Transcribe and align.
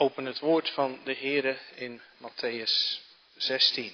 open 0.00 0.24
het 0.24 0.38
woord 0.38 0.70
van 0.70 0.98
de 1.04 1.14
Heere 1.14 1.58
in 1.74 2.00
Matthäus 2.22 3.00
16. 3.36 3.92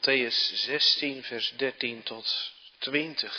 Matthäus 0.00 0.64
16, 0.64 1.22
vers 1.24 1.52
13 1.58 2.02
tot 2.04 2.24
20. 2.80 3.30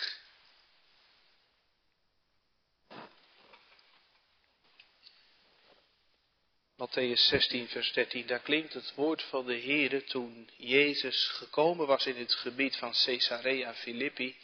Matthäus 6.77 7.17
16, 7.29 7.67
vers 7.67 7.91
13, 7.93 8.27
daar 8.27 8.39
klinkt 8.39 8.73
het 8.73 8.93
woord 8.95 9.21
van 9.21 9.45
de 9.45 9.59
Heere 9.59 10.03
toen 10.03 10.49
Jezus 10.57 11.27
gekomen 11.27 11.88
was 11.88 12.05
in 12.05 12.16
het 12.16 12.33
gebied 12.33 12.75
van 12.75 12.91
Caesarea 13.05 13.73
Philippi. 13.73 14.35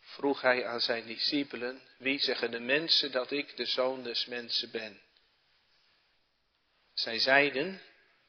Vroeg 0.00 0.40
hij 0.40 0.66
aan 0.66 0.80
zijn 0.80 1.06
discipelen, 1.06 1.82
wie 1.98 2.18
zeggen 2.18 2.50
de 2.50 2.60
mensen 2.60 3.12
dat 3.12 3.30
ik 3.30 3.56
de 3.56 3.66
zoon 3.66 4.02
des 4.02 4.26
mensen 4.26 4.70
ben? 4.70 5.00
Zij 6.94 7.18
zeiden, 7.18 7.80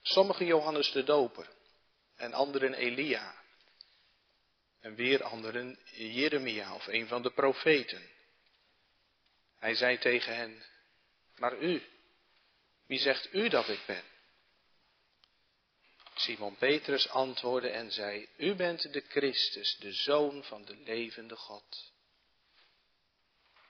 sommige 0.01 0.45
Johannes 0.45 0.91
de 0.91 1.03
Doper 1.03 1.59
en 2.21 2.33
anderen 2.33 2.73
Elia. 2.73 3.35
En 4.79 4.95
weer 4.95 5.23
anderen 5.23 5.79
Jeremia 5.93 6.73
of 6.73 6.87
een 6.87 7.07
van 7.07 7.21
de 7.21 7.31
profeten. 7.31 8.09
Hij 9.59 9.75
zei 9.75 9.97
tegen 9.97 10.35
hen, 10.35 10.63
maar 11.37 11.57
u, 11.57 11.83
wie 12.85 12.99
zegt 12.99 13.33
u 13.33 13.49
dat 13.49 13.69
ik 13.69 13.79
ben? 13.85 14.03
Simon 16.15 16.55
Petrus 16.55 17.09
antwoordde 17.09 17.69
en 17.69 17.91
zei, 17.91 18.29
u 18.37 18.55
bent 18.55 18.93
de 18.93 19.03
Christus, 19.07 19.77
de 19.77 19.93
Zoon 19.93 20.43
van 20.43 20.65
de 20.65 20.75
levende 20.75 21.35
God. 21.35 21.91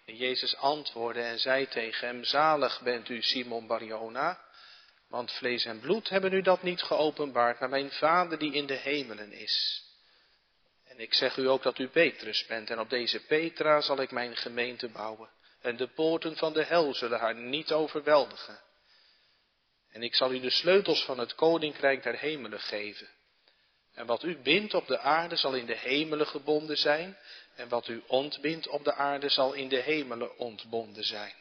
En 0.06 0.16
Jezus 0.16 0.56
antwoordde 0.56 1.22
en 1.22 1.40
zei 1.40 1.68
tegen 1.68 2.08
hem, 2.08 2.24
zalig 2.24 2.82
bent 2.82 3.10
u 3.10 3.22
Simon 3.22 3.68
Barjona, 3.68 4.51
want 5.12 5.32
vlees 5.32 5.66
en 5.66 5.80
bloed 5.80 6.10
hebben 6.10 6.34
u 6.34 6.42
dat 6.42 6.64
niet 6.64 6.82
geopenbaard, 6.82 7.60
maar 7.60 7.70
mijn 7.70 7.92
Vader 7.92 8.40
die 8.40 8.54
in 8.54 8.66
de 8.66 8.74
hemelen 8.74 9.32
is. 9.32 9.84
En 10.86 11.00
ik 11.00 11.14
zeg 11.14 11.38
u 11.38 11.50
ook 11.50 11.64
dat 11.64 11.80
u 11.80 11.88
Petrus 11.88 12.46
bent, 12.46 12.70
en 12.70 12.80
op 12.80 12.90
deze 12.90 13.26
Petra 13.26 13.82
zal 13.82 14.02
ik 14.02 14.12
mijn 14.12 14.36
gemeente 14.36 14.90
bouwen. 14.90 15.30
En 15.62 15.78
de 15.78 15.88
poorten 15.88 16.38
van 16.38 16.54
de 16.54 16.64
hel 16.64 16.94
zullen 16.94 17.20
haar 17.20 17.36
niet 17.36 17.72
overweldigen. 17.72 18.60
En 19.92 20.04
ik 20.04 20.16
zal 20.16 20.32
u 20.32 20.40
de 20.40 20.50
sleutels 20.50 21.06
van 21.06 21.20
het 21.20 21.36
koninkrijk 21.36 22.04
der 22.04 22.18
hemelen 22.18 22.60
geven. 22.60 23.10
En 23.94 24.06
wat 24.06 24.24
u 24.24 24.38
bindt 24.38 24.74
op 24.74 24.88
de 24.88 25.00
aarde 25.00 25.36
zal 25.36 25.54
in 25.54 25.66
de 25.66 25.78
hemelen 25.78 26.28
gebonden 26.28 26.78
zijn, 26.78 27.18
en 27.56 27.70
wat 27.70 27.88
u 27.88 28.04
ontbindt 28.08 28.68
op 28.68 28.84
de 28.84 28.94
aarde 28.94 29.30
zal 29.30 29.54
in 29.54 29.70
de 29.70 29.82
hemelen 29.82 30.38
ontbonden 30.38 31.04
zijn. 31.04 31.34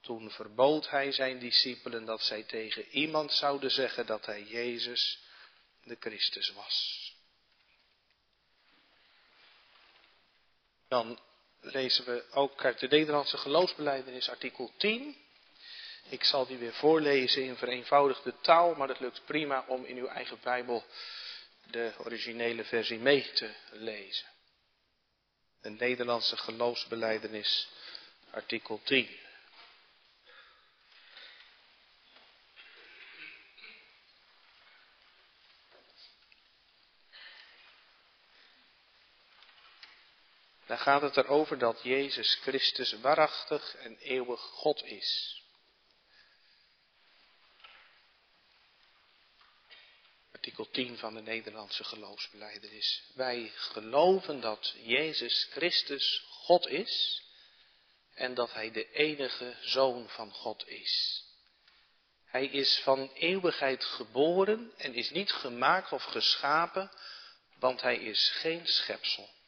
Toen 0.00 0.30
verbood 0.30 0.90
hij 0.90 1.12
zijn 1.12 1.38
discipelen 1.38 2.04
dat 2.04 2.22
zij 2.22 2.42
tegen 2.42 2.88
iemand 2.90 3.32
zouden 3.32 3.70
zeggen 3.70 4.06
dat 4.06 4.26
hij 4.26 4.42
Jezus 4.42 5.18
de 5.84 5.96
Christus 6.00 6.52
was. 6.52 6.98
Dan 10.88 11.18
lezen 11.60 12.04
we 12.04 12.24
ook 12.30 12.78
de 12.78 12.88
Nederlandse 12.88 13.36
geloofsbeleidenis 13.36 14.28
artikel 14.28 14.72
10. 14.76 15.16
Ik 16.08 16.24
zal 16.24 16.46
die 16.46 16.56
weer 16.56 16.74
voorlezen 16.74 17.44
in 17.44 17.56
vereenvoudigde 17.56 18.34
taal, 18.40 18.74
maar 18.74 18.88
het 18.88 19.00
lukt 19.00 19.24
prima 19.24 19.64
om 19.68 19.84
in 19.84 19.96
uw 19.96 20.06
eigen 20.06 20.38
Bijbel 20.42 20.84
de 21.70 21.92
originele 21.98 22.64
versie 22.64 22.98
mee 22.98 23.32
te 23.32 23.54
lezen. 23.70 24.26
De 25.60 25.70
Nederlandse 25.70 26.36
geloofsbeleidenis 26.36 27.68
artikel 28.30 28.80
10. 28.84 29.18
Dan 40.70 40.78
gaat 40.78 41.02
het 41.02 41.16
erover 41.16 41.58
dat 41.58 41.82
Jezus 41.82 42.34
Christus 42.34 42.92
waarachtig 42.92 43.74
en 43.74 43.96
eeuwig 43.96 44.40
God 44.40 44.84
is. 44.84 45.42
Artikel 50.32 50.70
10 50.70 50.98
van 50.98 51.14
de 51.14 51.20
Nederlandse 51.20 51.84
geloofsbeleidenis. 51.84 53.02
Wij 53.14 53.52
geloven 53.54 54.40
dat 54.40 54.74
Jezus 54.82 55.48
Christus 55.50 56.22
God 56.28 56.66
is 56.66 57.22
en 58.14 58.34
dat 58.34 58.52
Hij 58.52 58.70
de 58.70 58.90
enige 58.90 59.56
Zoon 59.60 60.08
van 60.08 60.32
God 60.32 60.68
is. 60.68 61.24
Hij 62.24 62.46
is 62.46 62.80
van 62.82 63.10
eeuwigheid 63.12 63.84
geboren 63.84 64.72
en 64.76 64.94
is 64.94 65.10
niet 65.10 65.32
gemaakt 65.32 65.92
of 65.92 66.02
geschapen, 66.02 66.90
want 67.58 67.80
Hij 67.80 67.96
is 67.96 68.30
geen 68.30 68.66
schepsel. 68.66 69.38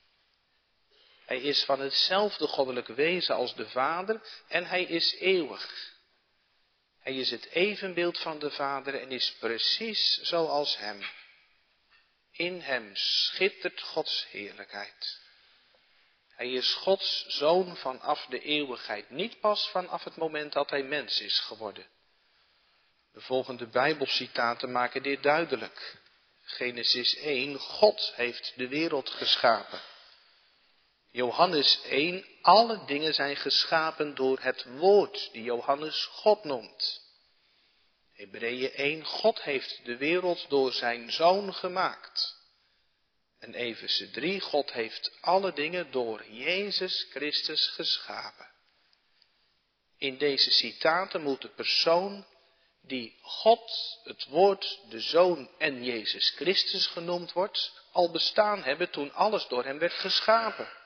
Hij 1.33 1.41
is 1.41 1.65
van 1.65 1.81
hetzelfde 1.81 2.47
goddelijke 2.47 2.95
wezen 2.95 3.35
als 3.35 3.55
de 3.55 3.69
Vader 3.69 4.21
en 4.49 4.65
hij 4.65 4.83
is 4.83 5.15
eeuwig. 5.19 5.93
Hij 7.01 7.15
is 7.15 7.31
het 7.31 7.47
evenbeeld 7.47 8.19
van 8.19 8.39
de 8.39 8.51
Vader 8.51 9.01
en 9.01 9.11
is 9.11 9.37
precies 9.39 10.21
zoals 10.23 10.79
Hem. 10.79 11.03
In 12.33 12.61
Hem 12.61 12.91
schittert 12.97 13.81
Gods 13.81 14.27
heerlijkheid. 14.31 15.21
Hij 16.31 16.53
is 16.53 16.75
Gods 16.75 17.25
zoon 17.29 17.77
vanaf 17.77 18.27
de 18.27 18.41
eeuwigheid, 18.41 19.11
niet 19.11 19.41
pas 19.41 19.69
vanaf 19.69 20.05
het 20.05 20.17
moment 20.17 20.53
dat 20.53 20.71
Hij 20.71 20.83
mens 20.83 21.21
is 21.21 21.41
geworden. 21.41 21.87
De 23.13 23.21
volgende 23.21 23.67
Bijbelcitaten 23.67 24.73
maken 24.73 25.03
dit 25.03 25.23
duidelijk. 25.23 25.97
Genesis 26.43 27.17
1, 27.17 27.59
God 27.59 28.13
heeft 28.17 28.53
de 28.57 28.69
wereld 28.69 29.11
geschapen. 29.11 29.81
Johannes 31.13 31.81
1, 31.83 32.25
alle 32.43 32.85
dingen 32.87 33.15
zijn 33.15 33.37
geschapen 33.37 34.15
door 34.15 34.39
het 34.41 34.65
woord 34.65 35.29
die 35.33 35.43
Johannes 35.43 36.05
God 36.05 36.45
noemt. 36.45 37.01
Hebreeën 38.13 38.73
1, 38.73 39.05
God 39.05 39.43
heeft 39.43 39.81
de 39.85 39.97
wereld 39.97 40.49
door 40.49 40.73
zijn 40.73 41.13
zoon 41.13 41.55
gemaakt. 41.55 42.37
En 43.39 43.55
Efeze 43.55 44.11
3, 44.11 44.41
God 44.41 44.73
heeft 44.73 45.13
alle 45.21 45.53
dingen 45.53 45.91
door 45.91 46.25
Jezus 46.31 47.07
Christus 47.11 47.67
geschapen. 47.67 48.51
In 49.99 50.19
deze 50.19 50.51
citaten 50.51 51.23
moet 51.23 51.43
de 51.43 51.49
persoon 51.49 52.27
die 52.83 53.19
God, 53.23 53.99
het 54.05 54.27
woord, 54.27 54.81
de 54.89 55.01
zoon 55.01 55.51
en 55.59 55.85
Jezus 55.85 56.31
Christus 56.31 56.87
genoemd 56.87 57.33
wordt, 57.33 57.73
al 57.93 58.11
bestaan 58.11 58.63
hebben 58.63 58.91
toen 58.91 59.13
alles 59.13 59.47
door 59.47 59.65
hem 59.65 59.79
werd 59.79 59.93
geschapen. 59.93 60.81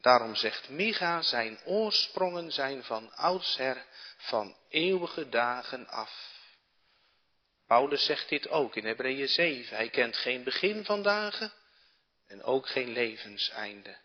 Daarom 0.00 0.34
zegt 0.34 0.68
Micha, 0.68 1.22
zijn 1.22 1.58
oorsprongen 1.64 2.52
zijn 2.52 2.84
van 2.84 3.12
oudsher, 3.12 3.84
van 4.16 4.56
eeuwige 4.68 5.28
dagen 5.28 5.88
af. 5.88 6.38
Paulus 7.66 8.04
zegt 8.04 8.28
dit 8.28 8.48
ook 8.48 8.76
in 8.76 8.84
Hebreeën 8.84 9.28
7. 9.28 9.76
Hij 9.76 9.90
kent 9.90 10.16
geen 10.16 10.44
begin 10.44 10.84
van 10.84 11.02
dagen 11.02 11.52
en 12.26 12.42
ook 12.42 12.68
geen 12.68 12.88
levenseinde. 12.88 13.96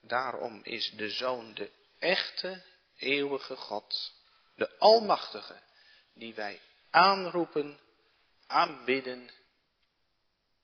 Daarom 0.00 0.60
is 0.64 0.90
de 0.90 1.10
Zoon 1.10 1.54
de 1.54 1.70
echte, 1.98 2.62
eeuwige 2.96 3.56
God, 3.56 4.12
de 4.54 4.78
Almachtige, 4.78 5.60
die 6.14 6.34
wij 6.34 6.60
aanroepen, 6.90 7.80
aanbidden 8.46 9.30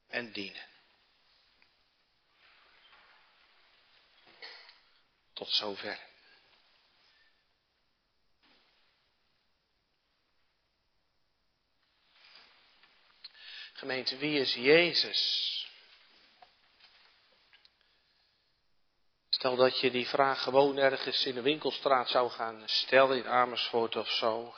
en 0.08 0.32
dienen. 0.32 0.73
Tot 5.34 5.50
zover. 5.50 5.98
Gemeente, 13.72 14.16
wie 14.16 14.38
is 14.38 14.54
Jezus? 14.54 15.52
Stel 19.28 19.56
dat 19.56 19.80
je 19.80 19.90
die 19.90 20.06
vraag 20.06 20.42
gewoon 20.42 20.76
ergens 20.76 21.26
in 21.26 21.34
de 21.34 21.42
winkelstraat 21.42 22.08
zou 22.08 22.30
gaan 22.30 22.62
stellen 22.66 23.16
in 23.16 23.26
Amersfoort 23.26 23.96
of 23.96 24.10
zo. 24.10 24.54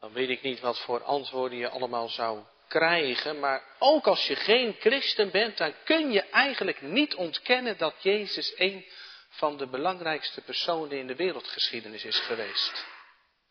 Dan 0.00 0.12
weet 0.12 0.28
ik 0.28 0.42
niet 0.42 0.60
wat 0.60 0.78
voor 0.80 1.02
antwoorden 1.02 1.58
je 1.58 1.68
allemaal 1.68 2.08
zou 2.08 2.44
krijgen, 2.68 3.40
maar 3.40 3.62
ook 3.78 4.06
als 4.06 4.26
je 4.26 4.36
geen 4.36 4.76
christen 4.78 5.30
bent, 5.30 5.56
dan 5.56 5.74
kun 5.84 6.12
je 6.12 6.22
eigenlijk 6.22 6.80
niet 6.80 7.14
ontkennen 7.14 7.78
dat 7.78 7.94
Jezus 8.02 8.52
een 8.56 8.86
van 9.32 9.56
de 9.56 9.66
belangrijkste 9.66 10.40
personen 10.40 10.98
in 10.98 11.06
de 11.06 11.16
wereldgeschiedenis 11.16 12.04
is 12.04 12.18
geweest. 12.18 12.84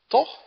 Toch? 0.07 0.39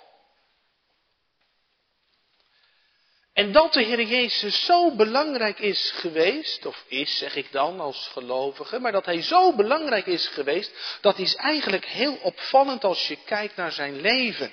En 3.32 3.52
dat 3.52 3.72
de 3.72 3.82
Heer 3.82 4.02
Jezus 4.02 4.64
zo 4.64 4.96
belangrijk 4.96 5.58
is 5.58 5.90
geweest, 5.90 6.66
of 6.66 6.84
is 6.88 7.18
zeg 7.18 7.34
ik 7.34 7.52
dan 7.52 7.80
als 7.80 8.08
gelovige, 8.08 8.78
maar 8.78 8.92
dat 8.92 9.04
Hij 9.04 9.22
zo 9.22 9.54
belangrijk 9.54 10.06
is 10.06 10.26
geweest, 10.28 10.98
dat 11.00 11.18
is 11.18 11.34
eigenlijk 11.34 11.84
heel 11.84 12.16
opvallend 12.16 12.84
als 12.84 13.08
je 13.08 13.16
kijkt 13.24 13.56
naar 13.56 13.72
zijn 13.72 14.00
leven. 14.00 14.52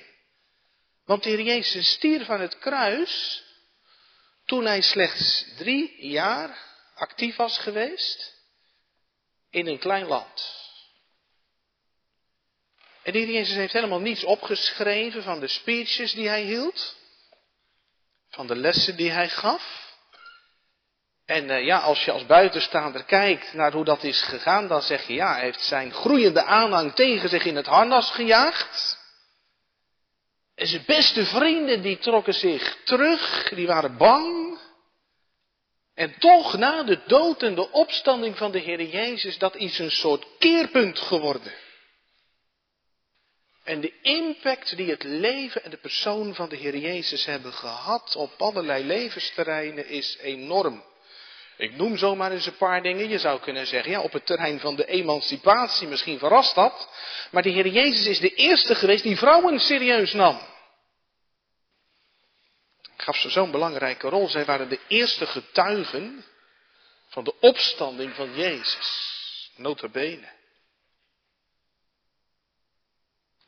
Want 1.06 1.24
de 1.24 1.30
Heer 1.30 1.42
Jezus 1.42 1.92
stierf 1.92 2.30
aan 2.30 2.42
het 2.42 2.60
kruis 2.60 3.44
toen 4.45 4.66
Hij 4.66 4.81
slechts 4.81 5.45
drie 5.57 6.07
jaar 6.07 6.57
actief 6.95 7.36
was 7.36 7.57
geweest 7.57 8.39
in 9.50 9.68
een 9.68 9.80
klein 9.80 10.06
land. 10.06 10.61
En 13.03 13.12
de 13.12 13.19
Heer 13.19 13.31
Jezus 13.31 13.56
heeft 13.56 13.74
helemaal 13.74 14.00
niets 14.00 14.24
opgeschreven 14.24 15.24
van 15.24 15.39
de 15.39 15.48
speeches 15.48 16.13
die 16.13 16.27
Hij 16.27 16.42
hield 16.42 17.00
van 18.31 18.48
de 18.48 18.56
lessen 18.56 18.95
die 18.95 19.12
hij 19.12 19.30
gaf. 19.30 19.89
En 21.25 21.50
uh, 21.50 21.65
ja, 21.65 21.80
als 21.80 22.06
je 22.06 22.12
als 22.12 22.25
buitenstaander 22.25 23.03
kijkt 23.03 23.53
naar 23.53 23.71
hoe 23.71 23.86
dat 23.86 24.03
is 24.03 24.21
gegaan, 24.21 24.68
dan 24.68 24.81
zeg 24.81 25.07
je 25.07 25.13
ja, 25.13 25.33
hij 25.33 25.42
heeft 25.42 25.62
zijn 25.62 25.94
groeiende 25.94 26.44
aanhang 26.44 26.94
tegen 26.94 27.30
zich 27.30 27.45
in 27.45 27.56
het 27.56 27.65
harnas 27.65 28.12
gejaagd. 28.12 29.00
En 30.56 30.68
zijn 30.68 30.83
beste 30.86 31.25
vrienden 31.25 31.81
die 31.81 31.98
trokken 31.98 32.33
zich 32.33 32.77
terug, 32.83 33.50
die 33.50 33.68
waren 33.68 33.98
bang. 33.98 34.59
En 35.94 36.15
toch 36.19 36.57
na 36.57 36.83
de 36.83 37.00
dood 37.07 37.44
en 37.44 37.56
de 37.56 37.71
opstanding 37.71 38.38
van 38.38 38.51
de 38.51 38.59
Heer 38.59 38.83
Jezus, 38.83 39.38
dat 39.38 39.56
is 39.56 39.80
een 39.80 39.92
soort 39.92 40.25
keerpunt 40.39 41.00
geworden. 41.00 41.53
En 43.63 43.81
de 43.81 43.94
impact 44.02 44.75
die 44.78 44.90
het 44.90 45.04
leven 45.04 45.63
en 45.63 45.69
de 45.69 45.78
persoon 45.78 46.36
van 46.36 46.50
de 46.50 46.56
Heer 46.56 46.78
Jezus 46.78 47.25
hebben 47.25 47.54
gehad 47.54 48.16
op 48.16 48.31
allerlei 48.38 48.84
levensterreinen 48.84 49.88
is 49.88 50.18
enorm. 50.22 50.84
Ik 51.58 51.75
noem 51.75 51.98
zomaar 51.98 52.31
eens 52.31 52.46
een 52.46 52.58
paar 52.58 52.81
dingen. 52.81 53.10
Je 53.10 53.19
zou 53.19 53.40
kunnen 53.40 53.68
zeggen, 53.68 53.92
ja, 53.92 54.02
op 54.02 54.12
het 54.12 54.25
terrein 54.25 54.60
van 54.60 54.75
de 54.75 54.86
emancipatie, 54.86 55.88
misschien 55.88 56.19
verrast 56.19 56.56
dat. 56.56 56.90
Maar 57.31 57.44
de 57.44 57.50
Heer 57.50 57.68
Jezus 57.68 58.06
is 58.06 58.19
de 58.19 58.34
eerste 58.34 58.75
geweest 58.75 59.04
die 59.04 59.18
vrouwen 59.18 59.60
serieus 59.60 60.13
nam. 60.13 60.40
Ik 62.96 63.02
gaf 63.02 63.16
ze 63.16 63.30
zo'n 63.30 63.52
belangrijke 63.52 64.10
rol. 64.10 64.28
Zij 64.28 64.46
waren 64.46 64.69
de 64.69 64.80
eerste 64.88 65.25
getuigen 65.25 66.25
van 67.08 67.24
de 67.24 67.40
opstanding 67.40 68.16
van 68.16 68.36
Jezus. 68.36 69.10
Nota 69.56 69.88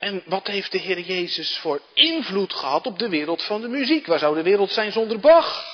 En 0.03 0.23
wat 0.25 0.47
heeft 0.47 0.71
de 0.71 0.77
Heer 0.77 0.99
Jezus 0.99 1.57
voor 1.57 1.81
invloed 1.93 2.53
gehad 2.53 2.85
op 2.85 2.99
de 2.99 3.09
wereld 3.09 3.43
van 3.43 3.61
de 3.61 3.67
muziek? 3.67 4.05
Waar 4.05 4.19
zou 4.19 4.35
de 4.35 4.43
wereld 4.43 4.71
zijn 4.71 4.91
zonder 4.91 5.19
Bach? 5.19 5.65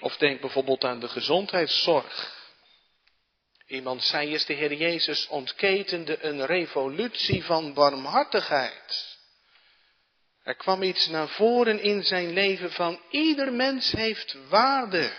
Of 0.00 0.16
denk 0.16 0.40
bijvoorbeeld 0.40 0.84
aan 0.84 1.00
de 1.00 1.08
gezondheidszorg. 1.08 2.38
Iemand 3.66 4.04
zei 4.04 4.32
eens, 4.32 4.46
de 4.46 4.52
Heer 4.52 4.74
Jezus 4.74 5.28
ontketende 5.28 6.24
een 6.24 6.46
revolutie 6.46 7.44
van 7.44 7.74
barmhartigheid. 7.74 9.18
Er 10.42 10.54
kwam 10.54 10.82
iets 10.82 11.06
naar 11.06 11.28
voren 11.28 11.80
in 11.80 12.02
zijn 12.02 12.32
leven 12.32 12.72
van 12.72 13.00
ieder 13.10 13.52
mens 13.52 13.90
heeft 13.92 14.36
waarde. 14.48 15.12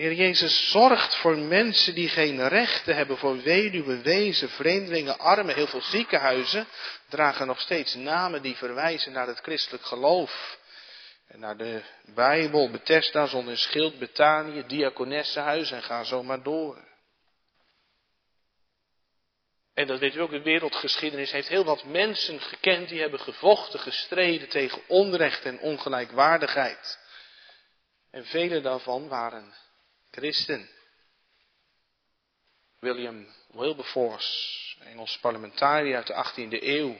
De 0.00 0.06
Heer 0.06 0.16
Jezus 0.16 0.70
zorgt 0.70 1.16
voor 1.16 1.38
mensen 1.38 1.94
die 1.94 2.08
geen 2.08 2.48
rechten 2.48 2.96
hebben, 2.96 3.18
voor 3.18 3.42
weduwe, 3.42 4.00
wezen, 4.00 4.48
vreemdelingen, 4.48 5.18
armen. 5.18 5.54
Heel 5.54 5.66
veel 5.66 5.82
ziekenhuizen 5.82 6.66
dragen 7.08 7.46
nog 7.46 7.60
steeds 7.60 7.94
namen 7.94 8.42
die 8.42 8.56
verwijzen 8.56 9.12
naar 9.12 9.26
het 9.26 9.38
christelijk 9.38 9.84
geloof. 9.84 10.58
En 11.26 11.40
naar 11.40 11.56
de 11.56 11.82
Bijbel, 12.14 12.70
Bethesda, 12.70 13.26
zonder 13.26 13.58
schild, 13.58 13.98
Betanië, 13.98 14.64
Diakonessenhuis 14.66 15.70
en 15.70 15.82
ga 15.82 16.04
zo 16.04 16.22
maar 16.22 16.42
door. 16.42 16.84
En 19.74 19.86
dat 19.86 19.98
weet 19.98 20.14
u 20.14 20.20
ook, 20.20 20.30
de 20.30 20.42
wereldgeschiedenis 20.42 21.32
heeft 21.32 21.48
heel 21.48 21.64
wat 21.64 21.84
mensen 21.84 22.40
gekend 22.40 22.88
die 22.88 23.00
hebben 23.00 23.20
gevochten, 23.20 23.80
gestreden 23.80 24.48
tegen 24.48 24.82
onrecht 24.86 25.44
en 25.44 25.58
ongelijkwaardigheid. 25.58 26.98
En 28.10 28.24
vele 28.24 28.60
daarvan 28.60 29.08
waren 29.08 29.54
christen. 30.20 30.68
William 32.80 33.26
Wilberforce, 33.52 34.76
Engels 34.84 35.18
parlementariër 35.18 35.96
uit 35.96 36.06
de 36.06 36.14
18e 36.14 36.62
eeuw, 36.62 36.96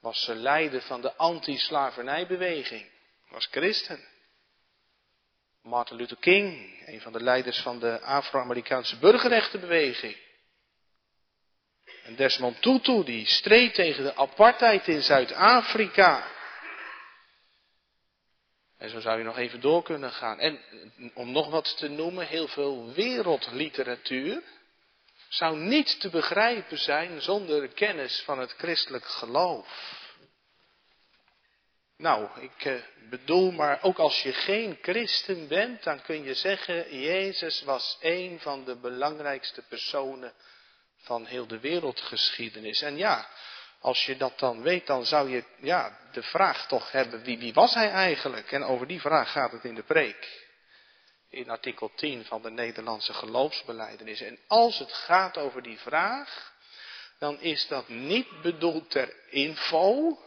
was 0.00 0.26
leider 0.26 0.82
van 0.82 1.00
de 1.00 1.16
anti-slavernijbeweging, 1.16 2.90
was 3.28 3.46
christen. 3.50 4.08
Martin 5.62 5.96
Luther 5.96 6.16
King, 6.16 6.80
een 6.86 7.00
van 7.00 7.12
de 7.12 7.22
leiders 7.22 7.60
van 7.60 7.78
de 7.78 8.00
Afro-Amerikaanse 8.00 8.98
burgerrechtenbeweging. 8.98 10.16
En 12.04 12.16
Desmond 12.16 12.62
Tutu, 12.62 13.04
die 13.04 13.26
streed 13.26 13.74
tegen 13.74 14.04
de 14.04 14.16
apartheid 14.16 14.88
in 14.88 15.02
Zuid-Afrika. 15.02 16.39
En 18.80 18.90
zo 18.90 19.00
zou 19.00 19.18
je 19.18 19.24
nog 19.24 19.38
even 19.38 19.60
door 19.60 19.82
kunnen 19.82 20.12
gaan. 20.12 20.38
En 20.38 20.60
om 21.14 21.32
nog 21.32 21.50
wat 21.50 21.76
te 21.76 21.88
noemen, 21.88 22.26
heel 22.26 22.48
veel 22.48 22.92
wereldliteratuur 22.92 24.42
zou 25.28 25.56
niet 25.56 26.00
te 26.00 26.10
begrijpen 26.10 26.78
zijn 26.78 27.22
zonder 27.22 27.68
kennis 27.68 28.22
van 28.24 28.38
het 28.38 28.52
christelijk 28.52 29.04
geloof. 29.04 29.98
Nou, 31.96 32.40
ik 32.40 32.64
eh, 32.64 32.74
bedoel, 33.10 33.50
maar 33.50 33.82
ook 33.82 33.98
als 33.98 34.22
je 34.22 34.32
geen 34.32 34.78
christen 34.82 35.48
bent, 35.48 35.82
dan 35.82 36.02
kun 36.02 36.22
je 36.22 36.34
zeggen, 36.34 37.00
Jezus 37.00 37.62
was 37.62 37.98
een 38.00 38.40
van 38.40 38.64
de 38.64 38.76
belangrijkste 38.76 39.62
personen 39.62 40.32
van 40.96 41.26
heel 41.26 41.46
de 41.46 41.60
wereldgeschiedenis. 41.60 42.82
En 42.82 42.96
ja, 42.96 43.28
als 43.80 44.06
je 44.06 44.16
dat 44.16 44.38
dan 44.38 44.62
weet, 44.62 44.86
dan 44.86 45.04
zou 45.04 45.30
je 45.30 45.44
ja, 45.56 45.98
de 46.12 46.22
vraag 46.22 46.66
toch 46.66 46.92
hebben, 46.92 47.22
wie, 47.22 47.38
wie 47.38 47.52
was 47.52 47.74
hij 47.74 47.90
eigenlijk? 47.90 48.52
En 48.52 48.62
over 48.62 48.86
die 48.86 49.00
vraag 49.00 49.32
gaat 49.32 49.52
het 49.52 49.64
in 49.64 49.74
de 49.74 49.82
preek. 49.82 50.48
In 51.28 51.50
artikel 51.50 51.92
10 51.94 52.24
van 52.24 52.42
de 52.42 52.50
Nederlandse 52.50 53.12
geloofsbeleidenis. 53.12 54.20
En 54.20 54.38
als 54.46 54.78
het 54.78 54.92
gaat 54.92 55.36
over 55.36 55.62
die 55.62 55.78
vraag, 55.78 56.52
dan 57.18 57.40
is 57.40 57.66
dat 57.66 57.88
niet 57.88 58.42
bedoeld 58.42 58.90
ter 58.90 59.30
info, 59.30 60.18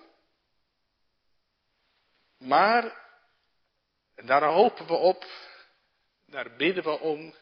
maar 2.38 3.02
daar 4.16 4.44
hopen 4.44 4.86
we 4.86 4.94
op, 4.94 5.26
daar 6.26 6.56
bidden 6.56 6.84
we 6.84 7.00
om. 7.00 7.36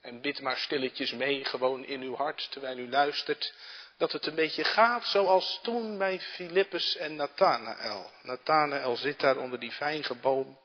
En 0.00 0.20
bid 0.20 0.40
maar 0.40 0.56
stilletjes 0.56 1.12
mee, 1.12 1.44
gewoon 1.44 1.84
in 1.84 2.00
uw 2.00 2.14
hart, 2.14 2.48
terwijl 2.50 2.78
u 2.78 2.88
luistert 2.88 3.54
dat 3.98 4.12
het 4.12 4.26
een 4.26 4.34
beetje 4.34 4.64
gaat 4.64 5.04
zoals 5.06 5.60
toen 5.62 5.98
bij 5.98 6.20
Filippus 6.20 6.96
en 6.96 7.16
Nathanael. 7.16 8.10
Nathanael 8.22 8.96
zit 8.96 9.20
daar 9.20 9.36
onder 9.36 9.60
die 9.60 9.72
vijgenboom. 9.72 10.58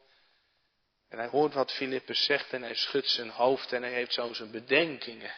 En 1.09 1.17
hij 1.17 1.27
hoort 1.27 1.53
wat 1.53 1.71
Filippus 1.71 2.23
zegt 2.23 2.53
en 2.53 2.61
hij 2.61 2.75
schudt 2.75 3.09
zijn 3.09 3.29
hoofd 3.29 3.71
en 3.71 3.81
hij 3.81 3.91
heeft 3.91 4.13
zo 4.13 4.33
zijn 4.33 4.51
bedenkingen. 4.51 5.35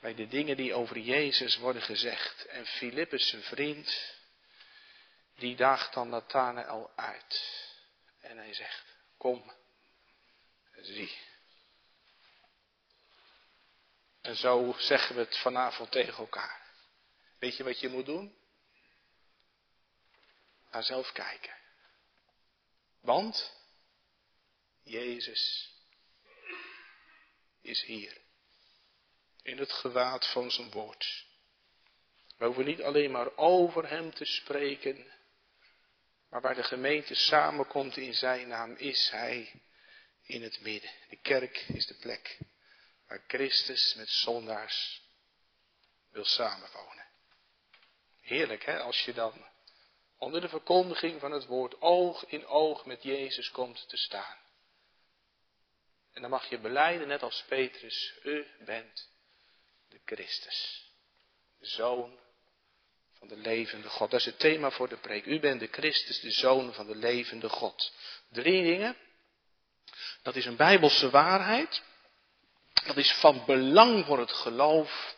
Bij 0.00 0.14
de 0.14 0.26
dingen 0.26 0.56
die 0.56 0.74
over 0.74 0.98
Jezus 0.98 1.56
worden 1.56 1.82
gezegd. 1.82 2.46
En 2.46 2.66
Filippus, 2.66 3.28
zijn 3.28 3.42
vriend, 3.42 4.14
die 5.36 5.56
daagt 5.56 5.94
dan 5.94 6.08
Nathanael 6.08 6.90
uit. 6.96 7.62
En 8.20 8.36
hij 8.36 8.54
zegt, 8.54 8.84
kom, 9.18 9.52
zie. 10.72 11.18
En 14.20 14.36
zo 14.36 14.74
zeggen 14.78 15.14
we 15.14 15.20
het 15.20 15.38
vanavond 15.38 15.90
tegen 15.90 16.16
elkaar. 16.16 16.63
Weet 17.44 17.56
je 17.56 17.64
wat 17.64 17.80
je 17.80 17.88
moet 17.88 18.06
doen? 18.06 18.36
Ga 20.70 20.82
zelf 20.82 21.12
kijken. 21.12 21.56
Want 23.00 23.52
Jezus 24.82 25.72
is 27.60 27.82
hier. 27.82 28.20
In 29.42 29.58
het 29.58 29.72
gewaad 29.72 30.26
van 30.26 30.50
zijn 30.50 30.70
woord. 30.70 31.26
We 32.36 32.44
hoeven 32.44 32.64
niet 32.64 32.82
alleen 32.82 33.10
maar 33.10 33.36
over 33.36 33.88
hem 33.88 34.14
te 34.14 34.24
spreken. 34.24 35.12
Maar 36.28 36.40
waar 36.40 36.54
de 36.54 36.64
gemeente 36.64 37.14
samenkomt 37.14 37.96
in 37.96 38.14
zijn 38.14 38.48
naam 38.48 38.74
is 38.76 39.10
hij 39.10 39.62
in 40.22 40.42
het 40.42 40.60
midden. 40.60 40.90
De 41.08 41.20
kerk 41.20 41.56
is 41.58 41.86
de 41.86 41.94
plek 41.94 42.38
waar 43.06 43.24
Christus 43.26 43.94
met 43.94 44.08
zondaars 44.08 45.02
wil 46.10 46.24
samenwonen. 46.24 47.03
Heerlijk 48.24 48.64
hè, 48.64 48.80
als 48.80 49.04
je 49.04 49.12
dan 49.12 49.46
onder 50.18 50.40
de 50.40 50.48
verkondiging 50.48 51.20
van 51.20 51.32
het 51.32 51.46
woord 51.46 51.80
oog 51.80 52.24
in 52.26 52.46
oog 52.46 52.86
met 52.86 53.02
Jezus 53.02 53.50
komt 53.50 53.88
te 53.88 53.96
staan. 53.96 54.36
En 56.12 56.20
dan 56.20 56.30
mag 56.30 56.48
je 56.48 56.58
beleiden, 56.58 57.08
net 57.08 57.22
als 57.22 57.44
Petrus, 57.48 58.18
u 58.22 58.46
bent 58.64 59.10
de 59.88 60.00
Christus, 60.04 60.90
de 61.58 61.66
Zoon 61.66 62.18
van 63.18 63.28
de 63.28 63.36
levende 63.36 63.88
God. 63.88 64.10
Dat 64.10 64.20
is 64.20 64.26
het 64.26 64.38
thema 64.38 64.70
voor 64.70 64.88
de 64.88 64.96
preek. 64.96 65.24
U 65.26 65.40
bent 65.40 65.60
de 65.60 65.68
Christus, 65.70 66.20
de 66.20 66.30
Zoon 66.30 66.74
van 66.74 66.86
de 66.86 66.96
levende 66.96 67.48
God. 67.48 67.92
Drie 68.30 68.62
dingen. 68.62 68.96
Dat 70.22 70.36
is 70.36 70.46
een 70.46 70.56
bijbelse 70.56 71.10
waarheid. 71.10 71.82
Dat 72.86 72.96
is 72.96 73.12
van 73.12 73.44
belang 73.46 74.06
voor 74.06 74.18
het 74.18 74.32
geloof. 74.32 75.16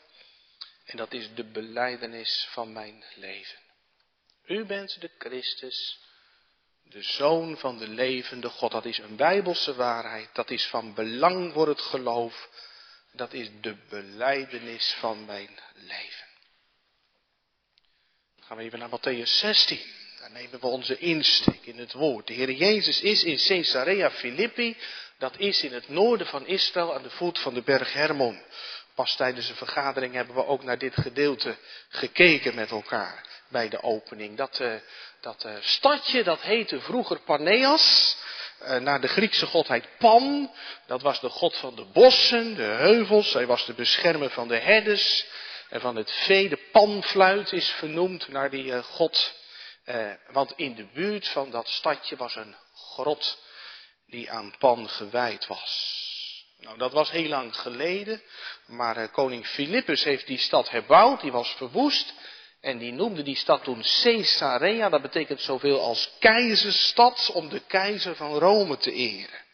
En 0.87 0.97
dat 0.97 1.13
is 1.13 1.35
de 1.35 1.45
beleidenis 1.45 2.49
van 2.51 2.73
mijn 2.73 3.05
leven. 3.15 3.59
U 4.47 4.65
bent 4.65 5.01
de 5.01 5.11
Christus, 5.19 5.99
de 6.83 7.03
Zoon 7.03 7.59
van 7.59 7.79
de 7.79 7.89
levende 7.89 8.49
God. 8.49 8.71
Dat 8.71 8.85
is 8.85 8.99
een 8.99 9.17
bijbelse 9.17 9.75
waarheid. 9.75 10.29
Dat 10.33 10.51
is 10.51 10.67
van 10.67 10.95
belang 10.95 11.53
voor 11.53 11.69
het 11.69 11.81
geloof. 11.81 12.49
Dat 13.13 13.33
is 13.33 13.49
de 13.61 13.77
beleidenis 13.89 14.97
van 14.99 15.25
mijn 15.25 15.59
leven. 15.75 16.27
Dan 18.37 18.45
gaan 18.45 18.57
we 18.57 18.63
even 18.63 18.79
naar 18.79 18.99
Matthäus 19.01 19.31
16. 19.31 19.81
Daar 20.19 20.31
nemen 20.31 20.61
we 20.61 20.67
onze 20.67 20.99
insteek 20.99 21.67
in 21.67 21.79
het 21.79 21.93
woord. 21.93 22.27
De 22.27 22.33
Heer 22.33 22.51
Jezus 22.51 23.01
is 23.01 23.25
in 23.25 23.37
Caesarea 23.37 24.11
Philippi. 24.11 24.77
Dat 25.19 25.39
is 25.39 25.63
in 25.63 25.73
het 25.73 25.89
noorden 25.89 26.27
van 26.27 26.47
Israël 26.47 26.95
aan 26.95 27.03
de 27.03 27.11
voet 27.11 27.39
van 27.39 27.55
de 27.55 27.63
berg 27.63 27.93
Hermon. 27.93 28.43
Pas 28.97 29.17
tijdens 29.17 29.49
een 29.49 29.57
vergadering 29.57 30.15
hebben 30.15 30.35
we 30.35 30.47
ook 30.47 30.63
naar 30.63 30.79
dit 30.79 30.95
gedeelte 30.95 31.57
gekeken 31.89 32.55
met 32.55 32.71
elkaar 32.71 33.25
bij 33.49 33.69
de 33.69 33.83
opening. 33.83 34.37
Dat, 34.37 34.61
uh, 34.61 34.75
dat 35.21 35.45
uh, 35.45 35.57
stadje, 35.61 36.23
dat 36.23 36.41
heette 36.41 36.81
vroeger 36.81 37.21
Paneas, 37.21 38.17
uh, 38.63 38.77
naar 38.77 39.01
de 39.01 39.09
Griekse 39.09 39.47
godheid 39.47 39.89
Pan. 39.99 40.51
Dat 40.87 41.03
was 41.03 41.21
de 41.21 41.29
god 41.29 41.57
van 41.57 41.75
de 41.75 41.85
bossen, 41.85 42.55
de 42.55 42.63
heuvels. 42.63 43.33
Hij 43.33 43.47
was 43.47 43.67
de 43.67 43.75
beschermer 43.75 44.31
van 44.31 44.49
de 44.49 44.59
herders 44.59 45.27
en 45.69 45.81
van 45.81 45.97
het 45.97 46.11
vee. 46.11 46.49
De 46.49 46.69
panfluit 46.73 47.53
is 47.53 47.69
vernoemd 47.69 48.29
naar 48.29 48.51
die 48.51 48.83
god. 48.83 49.35
want 50.31 50.53
in 50.57 50.75
de 50.75 50.87
buurt 50.93 51.29
van 51.29 51.51
dat 51.51 51.69
stadje 51.69 52.17
was 52.17 52.37
een 52.37 52.57
grot 52.75 53.39
die 54.07 54.31
aan 54.31 54.55
Pan 54.59 54.89
gewijd 54.89 55.47
was. 55.47 56.06
Nou, 56.61 56.79
dat 56.79 56.93
was 56.93 57.11
heel 57.11 57.29
lang 57.29 57.57
geleden, 57.57 58.23
maar 58.67 59.09
koning 59.09 59.47
Philippus 59.47 60.05
heeft 60.05 60.27
die 60.27 60.39
stad 60.39 60.71
herbouwd, 60.71 61.21
die 61.21 61.33
was 61.33 61.55
verwoest. 61.57 62.15
En 62.61 62.79
die 62.79 62.93
noemde 62.93 63.23
die 63.23 63.37
stad 63.37 63.65
toen 63.65 63.85
Caesarea, 64.03 64.89
dat 64.89 65.03
betekent 65.03 65.41
zoveel 65.41 65.81
als 65.81 66.11
keizersstad, 66.19 67.31
om 67.33 67.49
de 67.49 67.61
keizer 67.61 68.17
van 68.17 68.39
Rome 68.39 68.77
te 68.77 68.93
eren. 68.93 69.45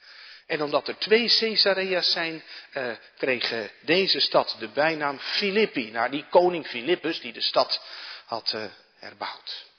En 0.47 0.63
omdat 0.63 0.89
er 0.89 0.99
twee 0.99 1.29
Caesarea's 1.39 2.11
zijn, 2.11 2.43
eh, 2.73 2.93
kreeg 3.17 3.71
deze 3.81 4.21
stad 4.21 4.57
de 4.59 4.69
bijnaam 4.69 5.19
Filippi, 5.19 5.91
naar 5.91 6.11
die 6.11 6.27
koning 6.31 6.67
Philippus 6.67 7.21
die 7.21 7.33
de 7.33 7.41
stad 7.41 7.81
had 8.27 8.53
eh, 8.53 8.65
herbouwd. 8.99 9.72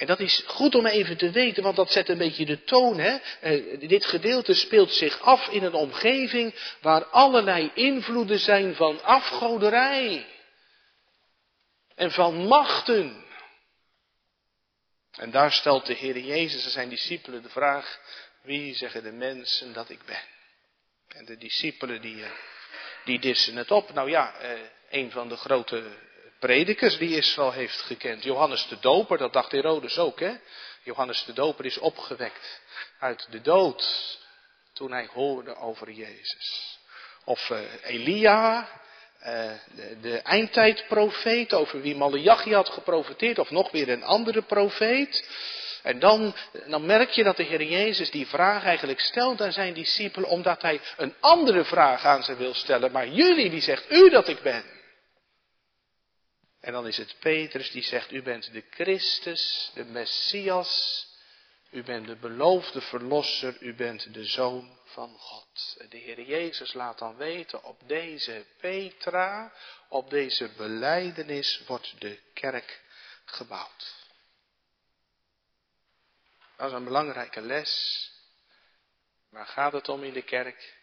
En 0.00 0.06
dat 0.06 0.20
is 0.20 0.42
goed 0.46 0.74
om 0.74 0.86
even 0.86 1.16
te 1.16 1.30
weten, 1.30 1.62
want 1.62 1.76
dat 1.76 1.92
zet 1.92 2.08
een 2.08 2.18
beetje 2.18 2.46
de 2.46 2.62
toon. 2.64 2.98
Hè? 2.98 3.16
Eh, 3.40 3.88
dit 3.88 4.04
gedeelte 4.04 4.54
speelt 4.54 4.92
zich 4.92 5.20
af 5.20 5.48
in 5.48 5.62
een 5.62 5.74
omgeving 5.74 6.54
waar 6.80 7.04
allerlei 7.04 7.70
invloeden 7.74 8.38
zijn 8.38 8.74
van 8.74 9.02
afgoderij 9.02 10.26
en 11.94 12.10
van 12.10 12.46
machten. 12.46 13.24
En 15.10 15.30
daar 15.30 15.52
stelt 15.52 15.86
de 15.86 15.94
Heer 15.94 16.18
Jezus 16.18 16.64
aan 16.64 16.70
zijn 16.70 16.88
discipelen 16.88 17.42
de 17.42 17.48
vraag, 17.48 18.00
wie 18.42 18.74
zeggen 18.74 19.02
de 19.02 19.12
mensen 19.12 19.72
dat 19.72 19.90
ik 19.90 20.04
ben? 20.04 20.22
En 21.08 21.24
de 21.24 21.36
discipelen 21.36 22.00
die, 22.00 22.24
eh, 22.24 22.30
die 23.04 23.18
dissen 23.18 23.56
het 23.56 23.70
op. 23.70 23.92
Nou 23.92 24.10
ja, 24.10 24.34
eh, 24.34 24.60
een 24.90 25.10
van 25.10 25.28
de 25.28 25.36
grote 25.36 26.08
predikers 26.40 26.98
die 26.98 27.16
Israël 27.16 27.52
heeft 27.52 27.80
gekend, 27.80 28.24
Johannes 28.24 28.68
de 28.68 28.78
Doper, 28.80 29.18
dat 29.18 29.32
dacht 29.32 29.52
Herodes 29.52 29.98
ook 29.98 30.20
hè. 30.20 30.32
Johannes 30.82 31.24
de 31.24 31.32
Doper 31.32 31.64
is 31.64 31.78
opgewekt 31.78 32.60
uit 32.98 33.26
de 33.30 33.40
dood 33.40 34.18
toen 34.72 34.92
hij 34.92 35.08
hoorde 35.12 35.56
over 35.56 35.90
Jezus. 35.90 36.78
Of 37.24 37.48
uh, 37.50 37.58
Elia, 37.82 38.68
uh, 39.22 39.52
de, 40.00 40.18
eindtijdprofeet 40.18 41.52
over 41.54 41.80
wie 41.80 41.96
Malachi 41.96 42.54
had 42.54 42.68
geprofeteerd, 42.68 43.38
of 43.38 43.50
nog 43.50 43.70
weer 43.70 43.88
een 43.88 44.04
andere 44.04 44.42
profeet. 44.42 45.28
En 45.82 45.98
dan, 45.98 46.34
dan 46.66 46.86
merk 46.86 47.10
je 47.10 47.24
dat 47.24 47.36
de 47.36 47.42
Heer 47.42 47.62
Jezus 47.62 48.10
die 48.10 48.26
vraag 48.26 48.64
eigenlijk 48.64 49.00
stelt 49.00 49.42
aan 49.42 49.52
zijn 49.52 49.74
discipelen, 49.74 50.28
omdat 50.28 50.62
hij 50.62 50.80
een 50.96 51.14
andere 51.20 51.64
vraag 51.64 52.04
aan 52.04 52.22
ze 52.22 52.36
wil 52.36 52.54
stellen. 52.54 52.92
Maar 52.92 53.08
jullie, 53.08 53.50
wie 53.50 53.60
zegt 53.60 53.90
u 53.90 54.10
dat 54.10 54.28
ik 54.28 54.42
ben? 54.42 54.79
En 56.60 56.72
dan 56.72 56.86
is 56.86 56.96
het 56.96 57.16
Petrus 57.18 57.70
die 57.70 57.82
zegt, 57.82 58.12
u 58.12 58.22
bent 58.22 58.52
de 58.52 58.64
Christus, 58.70 59.70
de 59.74 59.84
Messias, 59.84 61.06
u 61.70 61.82
bent 61.82 62.06
de 62.06 62.16
beloofde 62.16 62.80
verlosser, 62.80 63.62
u 63.62 63.74
bent 63.74 64.14
de 64.14 64.24
Zoon 64.24 64.78
van 64.84 65.18
God. 65.18 65.76
De 65.88 65.96
Heer 65.96 66.20
Jezus 66.20 66.72
laat 66.72 66.98
dan 66.98 67.16
weten, 67.16 67.64
op 67.64 67.88
deze 67.88 68.46
Petra, 68.58 69.52
op 69.88 70.10
deze 70.10 70.52
beleidenis 70.56 71.62
wordt 71.66 72.00
de 72.00 72.18
kerk 72.34 72.82
gebouwd. 73.24 73.94
Dat 76.56 76.68
is 76.68 76.76
een 76.76 76.84
belangrijke 76.84 77.40
les. 77.40 78.04
Waar 79.30 79.46
gaat 79.46 79.72
het 79.72 79.88
om 79.88 80.04
in 80.04 80.12
de 80.12 80.22
kerk? 80.22 80.78